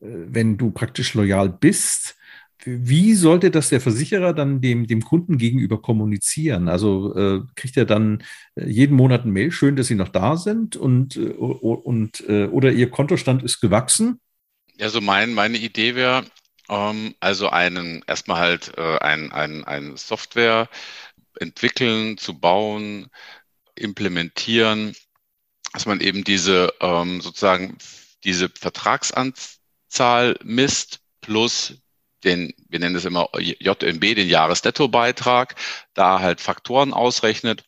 äh, 0.00 0.06
wenn 0.06 0.56
du 0.56 0.70
praktisch 0.70 1.12
loyal 1.12 1.50
bist. 1.50 2.16
Wie 2.64 3.14
sollte 3.14 3.50
das 3.50 3.68
der 3.68 3.80
Versicherer 3.80 4.32
dann 4.32 4.60
dem, 4.60 4.86
dem 4.86 5.02
Kunden 5.02 5.36
gegenüber 5.36 5.82
kommunizieren? 5.82 6.68
Also 6.68 7.14
äh, 7.14 7.40
kriegt 7.56 7.76
er 7.76 7.84
dann 7.84 8.22
äh, 8.54 8.68
jeden 8.70 8.96
Monat 8.96 9.26
ein 9.26 9.32
Mail, 9.32 9.50
schön, 9.50 9.76
dass 9.76 9.88
Sie 9.88 9.96
noch 9.96 10.08
da 10.08 10.36
sind 10.38 10.76
und, 10.76 11.16
äh, 11.16 11.30
und 11.32 12.26
äh, 12.26 12.46
oder 12.46 12.72
Ihr 12.72 12.88
Kontostand 12.88 13.42
ist 13.42 13.60
gewachsen 13.60 14.18
also 14.80 15.00
mein, 15.00 15.34
meine 15.34 15.58
Idee 15.58 15.94
wäre, 15.94 16.24
ähm, 16.68 17.14
also 17.20 17.48
einen, 17.48 18.02
erstmal 18.06 18.40
halt 18.40 18.76
äh, 18.78 18.98
ein, 18.98 19.32
ein, 19.32 19.64
ein 19.64 19.96
Software 19.96 20.68
entwickeln, 21.40 22.18
zu 22.18 22.38
bauen, 22.38 23.08
implementieren, 23.74 24.94
dass 25.72 25.86
man 25.86 26.00
eben 26.00 26.24
diese 26.24 26.72
ähm, 26.80 27.20
sozusagen 27.20 27.78
diese 28.24 28.48
Vertragsanzahl 28.50 30.36
misst 30.44 31.00
plus 31.20 31.74
den, 32.24 32.52
wir 32.68 32.78
nennen 32.78 32.94
das 32.94 33.04
immer 33.04 33.28
JMB, 33.38 34.00
den 34.00 34.28
Jahresnettobeitrag, 34.28 35.56
da 35.94 36.20
halt 36.20 36.40
Faktoren 36.40 36.92
ausrechnet 36.92 37.64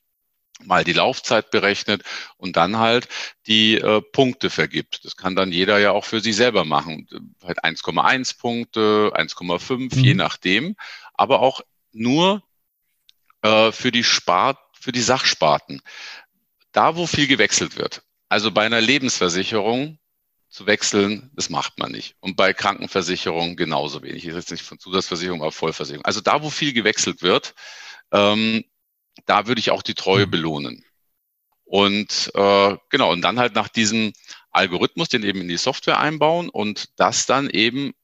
mal 0.66 0.85
die 0.85 0.92
Laufzeit 0.92 1.50
berechnet 1.50 2.03
und 2.37 2.57
dann 2.57 2.79
halt 2.79 3.09
die 3.46 3.77
äh, 3.77 4.00
Punkte 4.00 4.50
vergibt. 4.50 5.05
Das 5.05 5.16
kann 5.16 5.37
dann 5.37 5.53
jeder 5.53 5.79
ja 5.79 5.92
auch 5.92 6.05
für 6.05 6.20
sich 6.20 6.37
selber 6.37 6.64
machen. 6.64 7.07
Halt 7.42 7.64
1,1 7.64 8.38
Punkte, 8.38 9.12
1,5, 9.14 9.96
mhm. 9.96 10.05
je 10.05 10.14
nachdem. 10.14 10.77
Aber 11.14 11.40
auch 11.40 11.61
nur 11.92 12.42
äh, 13.42 13.72
für 13.72 13.92
die 13.92 14.05
Spart, 14.05 14.59
für 14.79 14.92
die 14.92 15.03
Sachsparten. 15.03 15.83
Da, 16.72 16.96
wo 16.96 17.07
viel 17.07 17.27
gewechselt 17.27 17.77
wird. 17.77 18.03
Also 18.29 18.50
bei 18.50 18.66
einer 18.66 18.81
Lebensversicherung 18.81 19.98
zu 20.48 20.66
wechseln, 20.66 21.31
das 21.35 21.50
macht 21.50 21.79
man 21.79 21.92
nicht. 21.92 22.16
Und 22.20 22.37
bei 22.37 22.53
Krankenversicherung 22.53 23.57
genauso 23.57 24.03
wenig. 24.03 24.18
Ich 24.18 24.27
rede 24.27 24.38
jetzt 24.38 24.50
nicht 24.50 24.62
von 24.62 24.79
Zusatzversicherung, 24.79 25.42
aber 25.42 25.53
Vollversicherung. 25.53 26.05
Also 26.05 26.20
da, 26.20 26.42
wo 26.42 26.50
viel 26.50 26.72
gewechselt 26.72 27.22
wird, 27.22 27.55
ähm, 28.12 28.64
da 29.27 29.46
würde 29.46 29.61
ich 29.61 29.70
auch 29.70 29.83
die 29.83 29.94
Treue 29.94 30.27
mhm. 30.27 30.31
belohnen. 30.31 30.85
Und 31.64 32.31
äh, 32.35 32.77
genau, 32.90 33.12
und 33.12 33.22
dann 33.22 33.38
halt 33.38 33.55
nach 33.55 33.68
diesem 33.68 34.12
Algorithmus 34.50 35.09
den 35.09 35.24
eben 35.24 35.40
in 35.40 35.48
die 35.48 35.57
Software 35.57 35.98
einbauen 35.98 36.48
und 36.48 36.90
das 36.96 37.27
dann 37.27 37.50
eben 37.50 37.94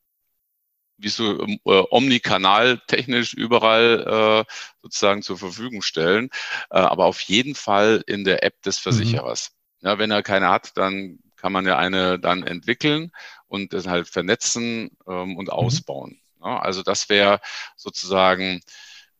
wie 0.96 1.08
so 1.08 1.46
äh, 1.46 1.82
omnikanal 1.90 2.80
technisch 2.86 3.32
überall 3.32 4.46
äh, 4.46 4.52
sozusagen 4.82 5.22
zur 5.22 5.38
Verfügung 5.38 5.82
stellen, 5.82 6.30
äh, 6.70 6.78
aber 6.78 7.06
auf 7.06 7.20
jeden 7.22 7.54
Fall 7.54 8.02
in 8.06 8.24
der 8.24 8.44
App 8.44 8.60
des 8.62 8.78
mhm. 8.78 8.82
Versicherers. 8.82 9.52
Mhm. 9.80 9.88
Ja, 9.88 9.98
wenn 9.98 10.10
er 10.10 10.22
keine 10.22 10.48
hat, 10.50 10.76
dann 10.76 11.18
kann 11.36 11.52
man 11.52 11.66
ja 11.66 11.78
eine 11.78 12.18
dann 12.18 12.42
entwickeln 12.42 13.12
und 13.48 13.72
das 13.72 13.86
halt 13.86 14.08
vernetzen 14.08 14.90
ähm, 15.06 15.36
und 15.36 15.46
mhm. 15.46 15.52
ausbauen. 15.52 16.20
Ja, 16.42 16.58
also 16.58 16.82
das 16.82 17.08
wäre 17.08 17.40
sozusagen 17.76 18.60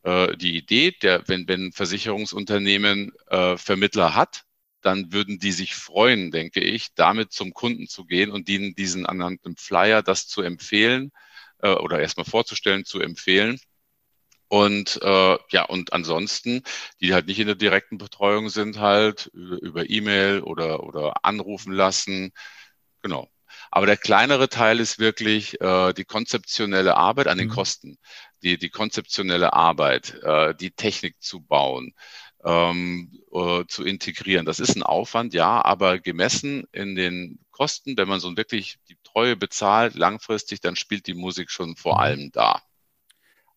äh, 0.03 0.37
die 0.37 0.57
Idee, 0.57 0.93
der, 1.03 1.27
wenn, 1.29 1.47
wenn 1.49 1.73
Versicherungsunternehmen 1.73 3.13
äh, 3.29 3.57
Vermittler 3.57 4.15
hat, 4.15 4.45
dann 4.81 5.13
würden 5.13 5.39
die 5.39 5.53
sich 5.53 5.75
freuen, 5.75 6.31
denke 6.31 6.61
ich, 6.61 6.95
damit 6.95 7.33
zum 7.33 7.53
Kunden 7.53 7.87
zu 7.87 8.05
gehen 8.05 8.31
und 8.31 8.49
ihnen 8.49 8.75
diesen 8.75 9.07
anhand 9.07 9.45
dem 9.45 9.57
Flyer 9.57 10.03
das 10.03 10.27
zu 10.27 10.43
empfehlen 10.43 11.13
äh, 11.59 11.73
oder 11.73 12.01
erstmal 12.01 12.25
vorzustellen, 12.25 12.85
zu 12.85 13.01
empfehlen. 13.01 13.61
Und 14.49 15.01
äh, 15.03 15.39
ja, 15.51 15.65
und 15.65 15.93
ansonsten, 15.93 16.63
die 17.01 17.15
halt 17.15 17.29
nicht 17.29 17.39
in 17.39 17.47
der 17.47 17.55
direkten 17.55 17.99
Betreuung 17.99 18.49
sind, 18.49 18.81
halt 18.81 19.31
über 19.33 19.89
E-Mail 19.89 20.41
oder, 20.41 20.83
oder 20.83 21.25
anrufen 21.25 21.73
lassen. 21.73 22.33
Genau. 23.03 23.29
Aber 23.71 23.87
der 23.87 23.97
kleinere 23.97 24.49
Teil 24.49 24.81
ist 24.81 24.99
wirklich 24.99 25.61
äh, 25.61 25.93
die 25.93 26.05
konzeptionelle 26.05 26.97
Arbeit 26.97 27.29
an 27.29 27.39
den 27.39 27.47
mhm. 27.47 27.53
Kosten, 27.53 27.99
die, 28.43 28.59
die 28.59 28.71
konzeptionelle 28.71 29.53
Arbeit, 29.53 30.15
äh, 30.23 30.55
die 30.55 30.71
Technik 30.71 31.17
zu 31.21 31.41
bauen, 31.41 31.95
ähm, 32.45 33.13
äh, 33.33 33.65
zu 33.69 33.85
integrieren. 33.85 34.47
Das 34.47 34.61
ist 34.61 34.77
ein 34.77 34.83
Aufwand, 34.83 35.35
ja, 35.35 35.65
aber 35.65 35.99
gemessen 35.99 36.65
in 36.73 36.95
den 36.95 37.39
Kosten, 37.51 37.97
wenn 37.97 38.09
man 38.09 38.21
so 38.21 38.37
wirklich 38.37 38.79
die 38.89 38.97
Treue 39.05 39.37
bezahlt, 39.37 39.95
langfristig, 39.95 40.61
dann 40.61 40.77
spielt 40.77 41.07
die 41.07 41.15
Musik 41.15 41.51
schon 41.51 41.77
vor 41.77 41.97
mhm. 41.97 42.01
allem 42.01 42.33
da. 42.33 42.63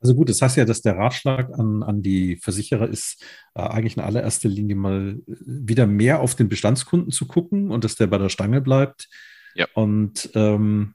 Also 0.03 0.15
gut, 0.15 0.27
das 0.27 0.41
heißt 0.41 0.57
ja, 0.57 0.65
dass 0.65 0.81
der 0.81 0.97
Ratschlag 0.97 1.57
an, 1.57 1.81
an 1.81 2.01
die 2.01 2.35
Versicherer 2.35 2.89
ist, 2.89 3.23
äh, 3.55 3.61
eigentlich 3.61 3.95
in 3.95 4.03
allererster 4.03 4.49
Linie 4.49 4.75
mal 4.75 5.21
äh, 5.25 5.35
wieder 5.45 5.87
mehr 5.87 6.19
auf 6.19 6.35
den 6.35 6.49
Bestandskunden 6.49 7.11
zu 7.11 7.25
gucken 7.25 7.71
und 7.71 7.85
dass 7.85 7.95
der 7.95 8.07
bei 8.07 8.17
der 8.17 8.27
Stange 8.27 8.59
bleibt. 8.59 9.07
Ja. 9.55 9.65
Und 9.75 10.29
ähm, 10.35 10.93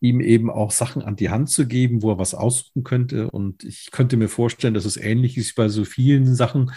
ihm 0.00 0.20
eben 0.20 0.50
auch 0.50 0.70
Sachen 0.70 1.02
an 1.02 1.16
die 1.16 1.30
Hand 1.30 1.50
zu 1.50 1.66
geben, 1.66 2.02
wo 2.02 2.12
er 2.12 2.18
was 2.18 2.34
aussuchen 2.34 2.84
könnte. 2.84 3.30
Und 3.30 3.64
ich 3.64 3.90
könnte 3.90 4.16
mir 4.16 4.28
vorstellen, 4.28 4.74
dass 4.74 4.84
es 4.84 4.96
ähnlich 4.96 5.36
ist 5.36 5.54
bei 5.54 5.68
so 5.68 5.84
vielen 5.84 6.34
Sachen. 6.34 6.72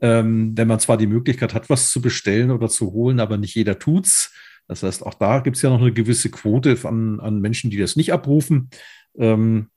Ähm, 0.00 0.56
wenn 0.56 0.68
man 0.68 0.80
zwar 0.80 0.96
die 0.96 1.06
Möglichkeit 1.06 1.52
hat, 1.52 1.68
was 1.68 1.90
zu 1.90 2.00
bestellen 2.00 2.50
oder 2.50 2.68
zu 2.68 2.92
holen, 2.92 3.20
aber 3.20 3.36
nicht 3.36 3.54
jeder 3.54 3.78
tut's. 3.78 4.32
Das 4.66 4.82
heißt, 4.82 5.04
auch 5.04 5.14
da 5.14 5.40
gibt 5.40 5.56
es 5.56 5.62
ja 5.62 5.70
noch 5.70 5.80
eine 5.80 5.92
gewisse 5.92 6.30
Quote 6.30 6.78
an, 6.84 7.20
an 7.20 7.40
Menschen, 7.40 7.70
die 7.70 7.76
das 7.76 7.96
nicht 7.96 8.12
abrufen. 8.12 8.70
Ähm, 9.18 9.68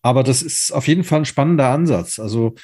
aber 0.00 0.24
das 0.24 0.42
ist 0.42 0.72
auf 0.72 0.88
jeden 0.88 1.04
Fall 1.04 1.20
ein 1.20 1.26
spannender 1.26 1.68
Ansatz. 1.68 2.18
Also 2.18 2.54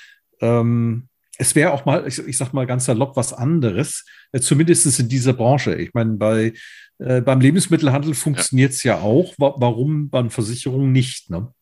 ähm, 0.41 1.09
es 1.39 1.55
wäre 1.55 1.73
auch 1.73 1.85
mal, 1.85 2.07
ich, 2.07 2.19
ich 2.19 2.37
sag 2.37 2.53
mal 2.53 2.67
ganz 2.67 2.87
salopp, 2.87 3.17
was 3.17 3.33
anderes, 3.33 4.05
äh, 4.33 4.41
zumindest 4.41 4.99
in 4.99 5.09
dieser 5.09 5.35
Branche. 5.35 5.77
Ich 5.77 5.95
meine, 5.95 6.15
bei, 6.15 6.53
äh, 6.99 7.21
beim 7.21 7.41
Lebensmittelhandel 7.41 8.15
funktioniert 8.15 8.73
es 8.73 8.83
ja. 8.83 8.97
ja. 8.97 9.03
auch. 9.03 9.35
Wa 9.39 9.55
warum 9.59 10.11
bei 10.11 10.29
Versicherungen 10.29 10.93
nicht? 10.93 11.31
Ne? 11.31 11.53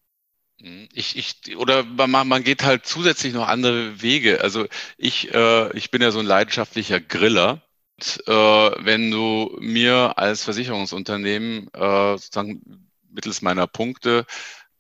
Hm, 0.60 0.88
ich, 0.92 1.16
ich, 1.16 1.56
oder 1.56 1.84
man, 1.84 2.28
man 2.28 2.42
geht 2.42 2.64
halt 2.64 2.86
zusätzlich 2.86 3.34
noch 3.34 3.46
andere 3.46 4.00
Wege. 4.02 4.40
Also 4.40 4.66
ich, 4.96 5.32
äh, 5.34 5.76
ich 5.76 5.90
bin 5.90 6.02
ja 6.02 6.10
so 6.10 6.18
ein 6.18 6.26
leidenschaftlicher 6.26 7.00
Griller. 7.00 7.62
Und, 7.98 8.22
äh, 8.26 8.32
wenn 8.32 9.10
du 9.10 9.56
mir 9.60 10.18
als 10.18 10.44
Versicherungsunternehmen 10.44 11.68
äh, 11.72 12.18
sozusagen 12.18 12.90
mittels 13.10 13.42
meiner 13.42 13.66
Punkte 13.66 14.26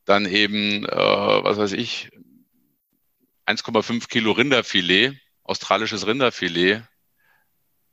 dann 0.04 0.26
eben, 0.26 0.84
äh, 0.84 0.88
was 0.96 1.56
weiß 1.58 1.72
ich, 1.72 2.10
1,5 3.46 4.08
Kilo 4.08 4.32
Rinderfilet, 4.32 5.18
australisches 5.42 6.06
Rinderfilet, 6.06 6.82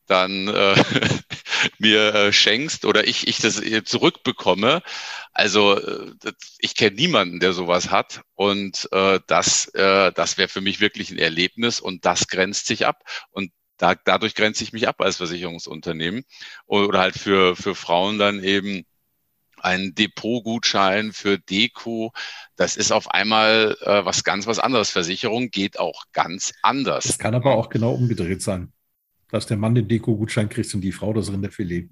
dann 0.08 0.47
äh, 0.47 0.76
mir 1.80 2.13
äh, 2.13 2.34
schenkst 2.34 2.86
oder 2.86 3.08
ich, 3.08 3.28
ich 3.28 3.38
das 3.38 3.62
zurückbekomme. 3.86 4.82
Also 5.34 5.78
äh, 5.78 6.13
ich 6.60 6.76
kenne 6.76 6.95
niemanden, 6.95 7.39
der 7.39 7.54
sowas 7.54 7.91
hat. 7.91 8.21
Und 8.36 8.88
äh, 8.91 9.19
das, 9.28 9.67
äh, 9.69 10.12
das 10.13 10.38
wäre 10.38 10.49
für 10.49 10.62
mich 10.62 10.80
wirklich 10.80 11.12
ein 11.12 11.19
Erlebnis 11.19 11.80
und 11.80 12.06
das 12.06 12.28
grenzt 12.28 12.67
sich 12.67 12.86
ab. 12.86 13.04
Und 13.32 13.52
da, 13.78 13.95
dadurch 13.95 14.36
grenze 14.36 14.63
ich 14.63 14.73
mich 14.73 14.88
ab 14.88 15.02
als 15.02 15.17
Versicherungsunternehmen. 15.17 16.23
Oder 16.65 16.99
halt 16.99 17.15
für, 17.15 17.56
für 17.56 17.76
Frauen 17.76 18.17
dann 18.17 18.43
eben 18.43 18.86
ein 19.63 19.95
Depotgutschein 19.95 21.13
für 21.13 21.39
Deko. 21.39 22.12
Das 22.56 22.76
ist 22.76 22.91
auf 22.91 23.10
einmal 23.10 23.78
äh, 23.82 24.06
was 24.06 24.23
ganz 24.23 24.45
was 24.45 24.60
anderes. 24.60 24.91
Versicherung 24.91 25.49
geht 25.49 25.80
auch 25.80 26.04
ganz 26.12 26.54
anders. 26.62 27.06
Das 27.06 27.17
kann 27.17 27.34
aber 27.34 27.56
auch 27.56 27.69
genau 27.69 27.93
umgedreht 27.93 28.41
sein. 28.41 28.73
Dass 29.33 29.47
der 29.47 29.57
Mann 29.57 29.73
den 29.73 29.87
Deko-Gutschein 29.87 30.47
kriegt 30.47 30.71
und 30.75 30.81
die 30.81 30.91
Frau 30.91 31.11
das 31.11 31.31
Rinderfilet. 31.31 31.89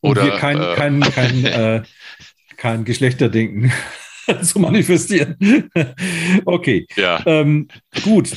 Und 0.00 0.10
Oder, 0.10 0.22
hier 0.24 0.32
kein, 0.32 0.60
äh, 0.60 0.74
kein, 0.74 1.00
kein, 1.14 1.44
äh, 1.44 1.82
kein 2.56 2.84
Geschlechterdenken 2.84 3.72
zu 4.42 4.58
manifestieren. 4.58 5.36
okay. 6.44 6.84
Ja. 6.96 7.24
Ähm, 7.24 7.68
gut. 8.02 8.34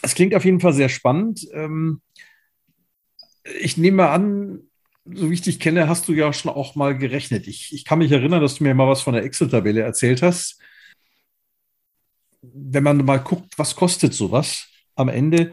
Es 0.00 0.14
klingt 0.14 0.34
auf 0.34 0.46
jeden 0.46 0.60
Fall 0.60 0.72
sehr 0.72 0.88
spannend. 0.88 1.46
Ähm, 1.52 2.00
ich 3.60 3.76
nehme 3.76 4.08
an, 4.08 4.60
so 5.04 5.28
wie 5.28 5.34
ich 5.34 5.42
dich 5.42 5.60
kenne, 5.60 5.86
hast 5.86 6.08
du 6.08 6.14
ja 6.14 6.32
schon 6.32 6.50
auch 6.50 6.76
mal 6.76 6.96
gerechnet. 6.96 7.46
Ich, 7.46 7.74
ich 7.74 7.84
kann 7.84 7.98
mich 7.98 8.10
erinnern, 8.10 8.40
dass 8.40 8.54
du 8.54 8.64
mir 8.64 8.72
mal 8.72 8.88
was 8.88 9.02
von 9.02 9.12
der 9.12 9.24
Excel-Tabelle 9.24 9.82
erzählt 9.82 10.22
hast. 10.22 10.58
Wenn 12.40 12.84
man 12.84 13.04
mal 13.04 13.18
guckt, 13.18 13.58
was 13.58 13.76
kostet 13.76 14.14
sowas 14.14 14.66
am 14.94 15.10
Ende, 15.10 15.52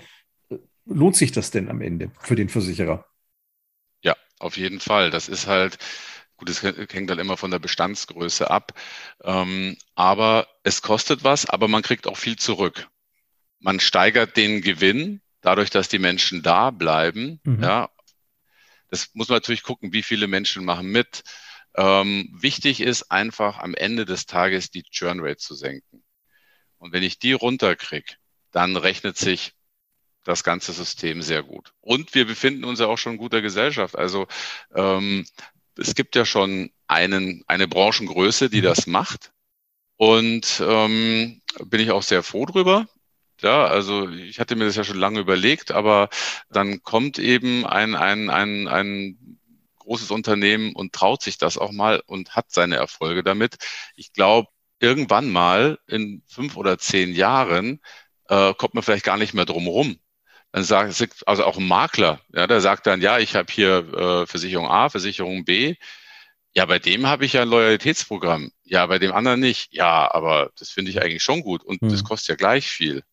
lohnt 0.85 1.15
sich 1.15 1.31
das 1.31 1.51
denn 1.51 1.69
am 1.69 1.81
Ende 1.81 2.11
für 2.19 2.35
den 2.35 2.49
Versicherer? 2.49 3.05
Ja, 4.01 4.15
auf 4.39 4.57
jeden 4.57 4.79
Fall. 4.79 5.11
Das 5.11 5.27
ist 5.27 5.47
halt, 5.47 5.77
gut, 6.37 6.49
es 6.49 6.63
hängt 6.63 7.09
dann 7.09 7.19
immer 7.19 7.37
von 7.37 7.51
der 7.51 7.59
Bestandsgröße 7.59 8.49
ab. 8.49 8.73
Ähm, 9.23 9.77
aber 9.95 10.47
es 10.63 10.81
kostet 10.81 11.23
was, 11.23 11.49
aber 11.49 11.67
man 11.67 11.81
kriegt 11.81 12.07
auch 12.07 12.17
viel 12.17 12.35
zurück. 12.37 12.87
Man 13.59 13.79
steigert 13.79 14.37
den 14.37 14.61
Gewinn 14.61 15.21
dadurch, 15.41 15.69
dass 15.69 15.87
die 15.87 15.99
Menschen 15.99 16.41
da 16.41 16.71
bleiben, 16.71 17.39
mhm. 17.43 17.63
ja, 17.63 17.89
das 18.89 19.09
muss 19.13 19.29
man 19.29 19.37
natürlich 19.37 19.63
gucken, 19.63 19.93
wie 19.93 20.03
viele 20.03 20.27
Menschen 20.27 20.63
machen 20.63 20.87
mit. 20.87 21.23
Ähm, 21.75 22.29
wichtig 22.31 22.81
ist 22.81 23.11
einfach 23.11 23.59
am 23.59 23.73
Ende 23.73 24.05
des 24.05 24.25
Tages 24.25 24.71
die 24.71 24.83
Churn 24.83 25.19
Rate 25.19 25.37
zu 25.37 25.55
senken. 25.55 26.03
Und 26.77 26.93
wenn 26.93 27.03
ich 27.03 27.19
die 27.19 27.33
runterkriege, 27.33 28.15
dann 28.51 28.77
rechnet 28.77 29.17
sich 29.17 29.53
das 30.25 30.43
ganze 30.43 30.73
System 30.73 31.21
sehr 31.21 31.43
gut. 31.43 31.71
Und 31.79 32.13
wir 32.13 32.25
befinden 32.25 32.65
uns 32.65 32.79
ja 32.79 32.87
auch 32.87 32.97
schon 32.97 33.13
in 33.13 33.17
guter 33.19 33.41
Gesellschaft. 33.41 33.97
Also 33.97 34.27
ähm, 34.73 35.25
es 35.77 35.95
gibt 35.95 36.15
ja 36.15 36.25
schon 36.25 36.71
einen, 36.87 37.43
eine 37.47 37.67
Branchengröße, 37.67 38.49
die 38.49 38.61
das 38.61 38.87
macht. 38.87 39.31
Und 39.97 40.61
ähm, 40.65 41.41
bin 41.65 41.79
ich 41.79 41.91
auch 41.91 42.03
sehr 42.03 42.23
froh 42.23 42.45
drüber. 42.45 42.87
Ja, 43.41 43.65
also 43.65 44.09
ich 44.09 44.39
hatte 44.39 44.55
mir 44.55 44.65
das 44.65 44.75
ja 44.75 44.83
schon 44.83 44.97
lange 44.97 45.19
überlegt, 45.19 45.71
aber 45.71 46.09
dann 46.49 46.81
kommt 46.83 47.19
eben 47.19 47.65
ein, 47.65 47.95
ein, 47.95 48.29
ein, 48.29 48.67
ein 48.67 49.39
großes 49.79 50.09
Unternehmen 50.11 50.73
und 50.73 50.93
traut 50.93 51.21
sich 51.21 51.37
das 51.37 51.57
auch 51.57 51.71
mal 51.71 52.01
und 52.07 52.35
hat 52.35 52.51
seine 52.51 52.75
Erfolge 52.77 53.23
damit. 53.23 53.57
Ich 53.95 54.13
glaube, 54.13 54.49
irgendwann 54.79 55.29
mal 55.31 55.79
in 55.87 56.23
fünf 56.27 56.57
oder 56.57 56.77
zehn 56.77 57.13
Jahren 57.13 57.81
äh, 58.29 58.53
kommt 58.53 58.73
man 58.73 58.83
vielleicht 58.83 59.05
gar 59.05 59.17
nicht 59.17 59.33
mehr 59.33 59.45
drum 59.45 59.67
rum. 59.67 59.99
Dann 60.55 60.63
sagt, 60.63 61.27
also 61.27 61.43
auch 61.43 61.57
ein 61.57 61.67
Makler, 61.67 62.21
ja, 62.33 62.47
der 62.47 62.61
sagt 62.61 62.87
dann, 62.87 63.01
ja, 63.01 63.19
ich 63.19 63.35
habe 63.35 63.51
hier 63.51 63.79
äh, 63.93 64.25
Versicherung 64.25 64.69
A, 64.69 64.87
Versicherung 64.87 65.43
B. 65.43 65.75
Ja, 66.53 66.65
bei 66.65 66.79
dem 66.79 67.07
habe 67.07 67.25
ich 67.25 67.33
ja 67.33 67.41
ein 67.41 67.49
Loyalitätsprogramm. 67.49 68.53
Ja, 68.63 68.85
bei 68.85 68.97
dem 68.97 69.11
anderen 69.11 69.41
nicht. 69.41 69.73
Ja, 69.73 70.09
aber 70.09 70.53
das 70.57 70.69
finde 70.69 70.91
ich 70.91 71.01
eigentlich 71.01 71.23
schon 71.23 71.41
gut 71.41 71.61
und 71.61 71.81
hm. 71.81 71.89
das 71.89 72.05
kostet 72.05 72.29
ja 72.29 72.35
gleich 72.35 72.69
viel. 72.69 73.03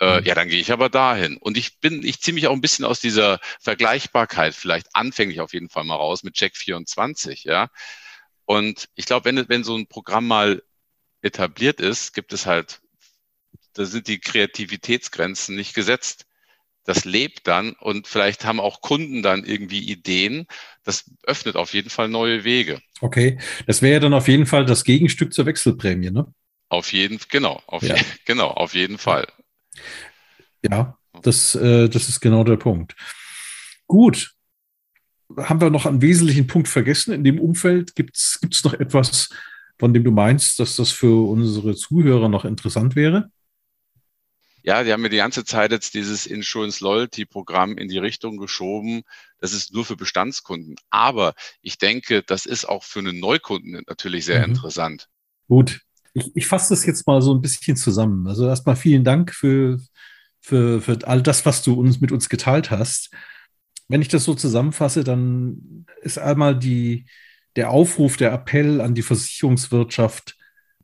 Äh, 0.00 0.20
mhm. 0.20 0.26
ja, 0.26 0.34
dann 0.34 0.50
gehe 0.50 0.60
ich 0.60 0.70
aber 0.70 0.90
dahin. 0.90 1.38
Und 1.38 1.56
ich 1.56 1.80
bin, 1.80 2.04
ich 2.04 2.20
ziehe 2.20 2.34
mich 2.34 2.46
auch 2.46 2.52
ein 2.52 2.60
bisschen 2.60 2.84
aus 2.84 3.00
dieser 3.00 3.40
Vergleichbarkeit 3.58 4.54
vielleicht 4.54 4.94
anfänglich 4.94 5.40
auf 5.40 5.54
jeden 5.54 5.70
Fall 5.70 5.84
mal 5.84 5.94
raus 5.96 6.24
mit 6.24 6.34
Check 6.34 6.58
24, 6.58 7.44
ja. 7.44 7.70
Und 8.44 8.90
ich 8.96 9.06
glaube, 9.06 9.24
wenn, 9.24 9.48
wenn 9.48 9.64
so 9.64 9.78
ein 9.78 9.86
Programm 9.86 10.26
mal 10.26 10.62
etabliert 11.22 11.80
ist, 11.80 12.12
gibt 12.12 12.34
es 12.34 12.44
halt, 12.44 12.82
da 13.72 13.86
sind 13.86 14.08
die 14.08 14.20
Kreativitätsgrenzen 14.20 15.56
nicht 15.56 15.72
gesetzt. 15.72 16.25
Das 16.86 17.04
lebt 17.04 17.48
dann 17.48 17.72
und 17.72 18.06
vielleicht 18.06 18.44
haben 18.44 18.60
auch 18.60 18.80
Kunden 18.80 19.22
dann 19.22 19.44
irgendwie 19.44 19.80
Ideen. 19.80 20.46
Das 20.84 21.10
öffnet 21.24 21.56
auf 21.56 21.74
jeden 21.74 21.90
Fall 21.90 22.08
neue 22.08 22.44
Wege. 22.44 22.80
Okay, 23.00 23.38
das 23.66 23.82
wäre 23.82 23.94
ja 23.94 24.00
dann 24.00 24.14
auf 24.14 24.28
jeden 24.28 24.46
Fall 24.46 24.64
das 24.64 24.84
Gegenstück 24.84 25.34
zur 25.34 25.46
Wechselprämie, 25.46 26.12
ne? 26.12 26.32
Auf 26.68 26.92
jeden, 26.92 27.18
genau, 27.28 27.60
auf, 27.66 27.82
ja. 27.82 27.96
genau, 28.24 28.48
auf 28.48 28.74
jeden 28.74 28.98
Fall. 28.98 29.26
Ja, 30.62 30.96
das, 31.22 31.54
äh, 31.56 31.88
das 31.88 32.08
ist 32.08 32.20
genau 32.20 32.44
der 32.44 32.56
Punkt. 32.56 32.94
Gut. 33.86 34.32
Haben 35.36 35.60
wir 35.60 35.70
noch 35.70 35.86
einen 35.86 36.02
wesentlichen 36.02 36.46
Punkt 36.46 36.68
vergessen? 36.68 37.12
In 37.12 37.24
dem 37.24 37.40
Umfeld 37.40 37.96
gibt 37.96 38.16
es 38.16 38.62
noch 38.64 38.74
etwas, 38.74 39.28
von 39.76 39.92
dem 39.92 40.04
du 40.04 40.12
meinst, 40.12 40.60
dass 40.60 40.76
das 40.76 40.92
für 40.92 41.28
unsere 41.28 41.74
Zuhörer 41.74 42.28
noch 42.28 42.44
interessant 42.44 42.94
wäre? 42.94 43.30
Ja, 44.66 44.82
die 44.82 44.92
haben 44.92 45.02
mir 45.02 45.10
die 45.10 45.18
ganze 45.18 45.44
Zeit 45.44 45.70
jetzt 45.70 45.94
dieses 45.94 46.26
Insurance 46.26 46.82
Loyalty 46.82 47.24
Programm 47.24 47.78
in 47.78 47.88
die 47.88 47.98
Richtung 47.98 48.36
geschoben. 48.36 49.02
Das 49.38 49.52
ist 49.52 49.72
nur 49.72 49.84
für 49.84 49.94
Bestandskunden. 49.94 50.74
Aber 50.90 51.34
ich 51.62 51.78
denke, 51.78 52.24
das 52.24 52.46
ist 52.46 52.68
auch 52.68 52.82
für 52.82 52.98
einen 52.98 53.20
Neukunden 53.20 53.80
natürlich 53.86 54.24
sehr 54.24 54.40
mhm. 54.40 54.54
interessant. 54.54 55.08
Gut. 55.46 55.82
Ich, 56.14 56.34
ich 56.34 56.46
fasse 56.48 56.74
das 56.74 56.84
jetzt 56.84 57.06
mal 57.06 57.22
so 57.22 57.32
ein 57.32 57.40
bisschen 57.40 57.76
zusammen. 57.76 58.26
Also 58.26 58.48
erstmal 58.48 58.74
vielen 58.74 59.04
Dank 59.04 59.32
für, 59.32 59.78
für, 60.40 60.80
für 60.82 60.98
all 61.06 61.22
das, 61.22 61.46
was 61.46 61.62
du 61.62 61.74
uns 61.74 62.00
mit 62.00 62.10
uns 62.10 62.28
geteilt 62.28 62.72
hast. 62.72 63.10
Wenn 63.86 64.02
ich 64.02 64.08
das 64.08 64.24
so 64.24 64.34
zusammenfasse, 64.34 65.04
dann 65.04 65.86
ist 66.02 66.18
einmal 66.18 66.58
die, 66.58 67.06
der 67.54 67.70
Aufruf, 67.70 68.16
der 68.16 68.32
Appell 68.32 68.80
an 68.80 68.96
die 68.96 69.02
Versicherungswirtschaft, 69.02 70.36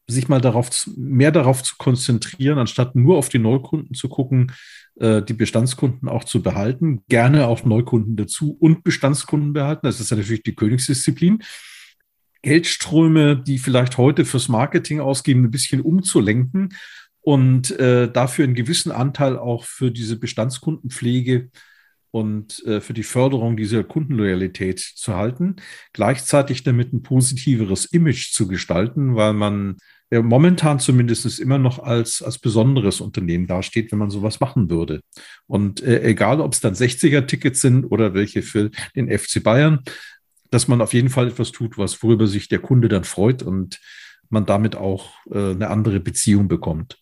sich 0.09 0.29
mal 0.29 0.41
darauf, 0.41 0.71
mehr 0.97 1.31
darauf 1.31 1.62
zu 1.62 1.77
konzentrieren, 1.79 2.59
anstatt 2.59 2.95
nur 2.95 3.17
auf 3.17 3.29
die 3.29 3.38
Neukunden 3.38 3.95
zu 3.95 4.09
gucken, 4.09 4.53
äh, 4.99 5.23
die 5.23 5.35
Bestandskunden 5.35 6.09
auch 6.09 6.25
zu 6.25 6.43
behalten, 6.43 7.03
gerne 7.09 7.47
auch 7.47 7.65
Neukunden 7.65 8.17
dazu 8.17 8.57
und 8.59 8.85
Bestandskunden 8.85 9.53
behalten. 9.53 9.87
Das 9.87 10.01
ist 10.01 10.11
ja 10.11 10.17
natürlich 10.17 10.43
die 10.43 10.55
Königsdisziplin. 10.55 11.43
Geldströme, 12.43 13.37
die 13.37 13.59
vielleicht 13.59 13.99
heute 13.99 14.25
fürs 14.25 14.49
Marketing 14.49 15.01
ausgeben, 15.01 15.45
ein 15.45 15.51
bisschen 15.51 15.81
umzulenken 15.81 16.71
und 17.21 17.71
äh, 17.79 18.11
dafür 18.11 18.45
einen 18.45 18.55
gewissen 18.55 18.91
Anteil 18.91 19.38
auch 19.38 19.65
für 19.65 19.93
diese 19.93 20.19
Bestandskundenpflege 20.19 21.51
und 22.12 22.64
äh, 22.66 22.81
für 22.81 22.92
die 22.92 23.03
Förderung 23.03 23.57
dieser 23.57 23.83
Kundenloyalität 23.83 24.79
zu 24.79 25.16
halten, 25.16 25.57
gleichzeitig 25.92 26.62
damit 26.62 26.92
ein 26.92 27.03
positiveres 27.03 27.87
Image 27.87 28.33
zu 28.33 28.46
gestalten, 28.46 29.16
weil 29.16 29.33
man 29.33 29.79
ja, 30.11 30.20
momentan 30.20 30.79
zumindest 30.79 31.40
immer 31.40 31.57
noch 31.57 31.79
als, 31.79 32.20
als 32.20 32.38
besonderes 32.38 33.01
Unternehmen 33.01 33.46
dasteht, 33.46 33.90
wenn 33.90 33.98
man 33.98 34.11
sowas 34.11 34.40
machen 34.40 34.68
würde. 34.68 35.01
Und 35.46 35.83
äh, 35.83 36.03
egal, 36.03 36.42
ob 36.42 36.53
es 36.53 36.61
dann 36.61 36.75
60er-Tickets 36.75 37.62
sind 37.62 37.87
oder 37.87 38.12
welche 38.12 38.42
für 38.42 38.70
den 38.94 39.09
FC 39.11 39.42
Bayern, 39.42 39.81
dass 40.51 40.68
man 40.68 40.83
auf 40.83 40.92
jeden 40.92 41.09
Fall 41.09 41.29
etwas 41.29 41.51
tut, 41.51 41.79
was 41.79 42.03
worüber 42.03 42.27
sich 42.27 42.46
der 42.48 42.59
Kunde 42.59 42.88
dann 42.88 43.05
freut 43.05 43.42
und 43.42 43.81
man 44.29 44.44
damit 44.44 44.77
auch 44.77 45.14
äh, 45.31 45.53
eine 45.53 45.68
andere 45.68 45.98
Beziehung 45.98 46.46
bekommt. 46.46 46.98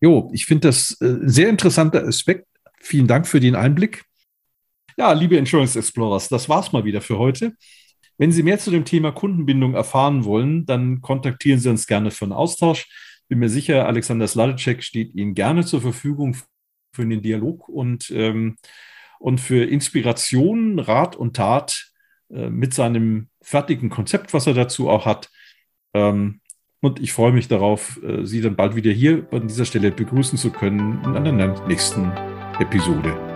Jo, 0.00 0.30
ich 0.34 0.46
finde 0.46 0.66
das 0.66 1.00
äh, 1.00 1.16
sehr 1.22 1.48
interessanter 1.48 2.04
Aspekt 2.04 2.49
Vielen 2.80 3.06
Dank 3.06 3.26
für 3.28 3.40
den 3.40 3.54
Einblick. 3.54 4.04
Ja, 4.96 5.12
liebe 5.12 5.36
Insurance 5.36 5.78
Explorers, 5.78 6.28
das 6.28 6.48
war's 6.48 6.72
mal 6.72 6.84
wieder 6.84 7.00
für 7.00 7.18
heute. 7.18 7.54
Wenn 8.18 8.32
Sie 8.32 8.42
mehr 8.42 8.58
zu 8.58 8.70
dem 8.70 8.84
Thema 8.84 9.12
Kundenbindung 9.12 9.74
erfahren 9.74 10.24
wollen, 10.24 10.66
dann 10.66 11.00
kontaktieren 11.00 11.60
Sie 11.60 11.70
uns 11.70 11.86
gerne 11.86 12.10
für 12.10 12.24
einen 12.24 12.32
Austausch. 12.32 12.86
Bin 13.28 13.38
mir 13.38 13.48
sicher, 13.48 13.86
Alexander 13.86 14.26
Sladecek 14.26 14.82
steht 14.82 15.14
Ihnen 15.14 15.34
gerne 15.34 15.64
zur 15.64 15.80
Verfügung 15.80 16.36
für 16.92 17.06
den 17.06 17.22
Dialog 17.22 17.68
und, 17.68 18.10
ähm, 18.10 18.56
und 19.20 19.40
für 19.40 19.64
Inspiration, 19.64 20.78
Rat 20.78 21.16
und 21.16 21.36
Tat 21.36 21.92
äh, 22.30 22.50
mit 22.50 22.74
seinem 22.74 23.28
fertigen 23.40 23.88
Konzept, 23.88 24.34
was 24.34 24.46
er 24.46 24.54
dazu 24.54 24.90
auch 24.90 25.06
hat. 25.06 25.30
Ähm, 25.94 26.40
und 26.80 27.00
ich 27.00 27.12
freue 27.12 27.32
mich 27.32 27.48
darauf, 27.48 28.02
äh, 28.02 28.24
Sie 28.24 28.40
dann 28.40 28.56
bald 28.56 28.74
wieder 28.74 28.90
hier 28.90 29.28
an 29.30 29.48
dieser 29.48 29.64
Stelle 29.64 29.92
begrüßen 29.92 30.38
zu 30.38 30.50
können 30.50 31.02
in 31.04 31.16
einer 31.16 31.66
nächsten 31.66 32.12
Episode. 32.60 33.29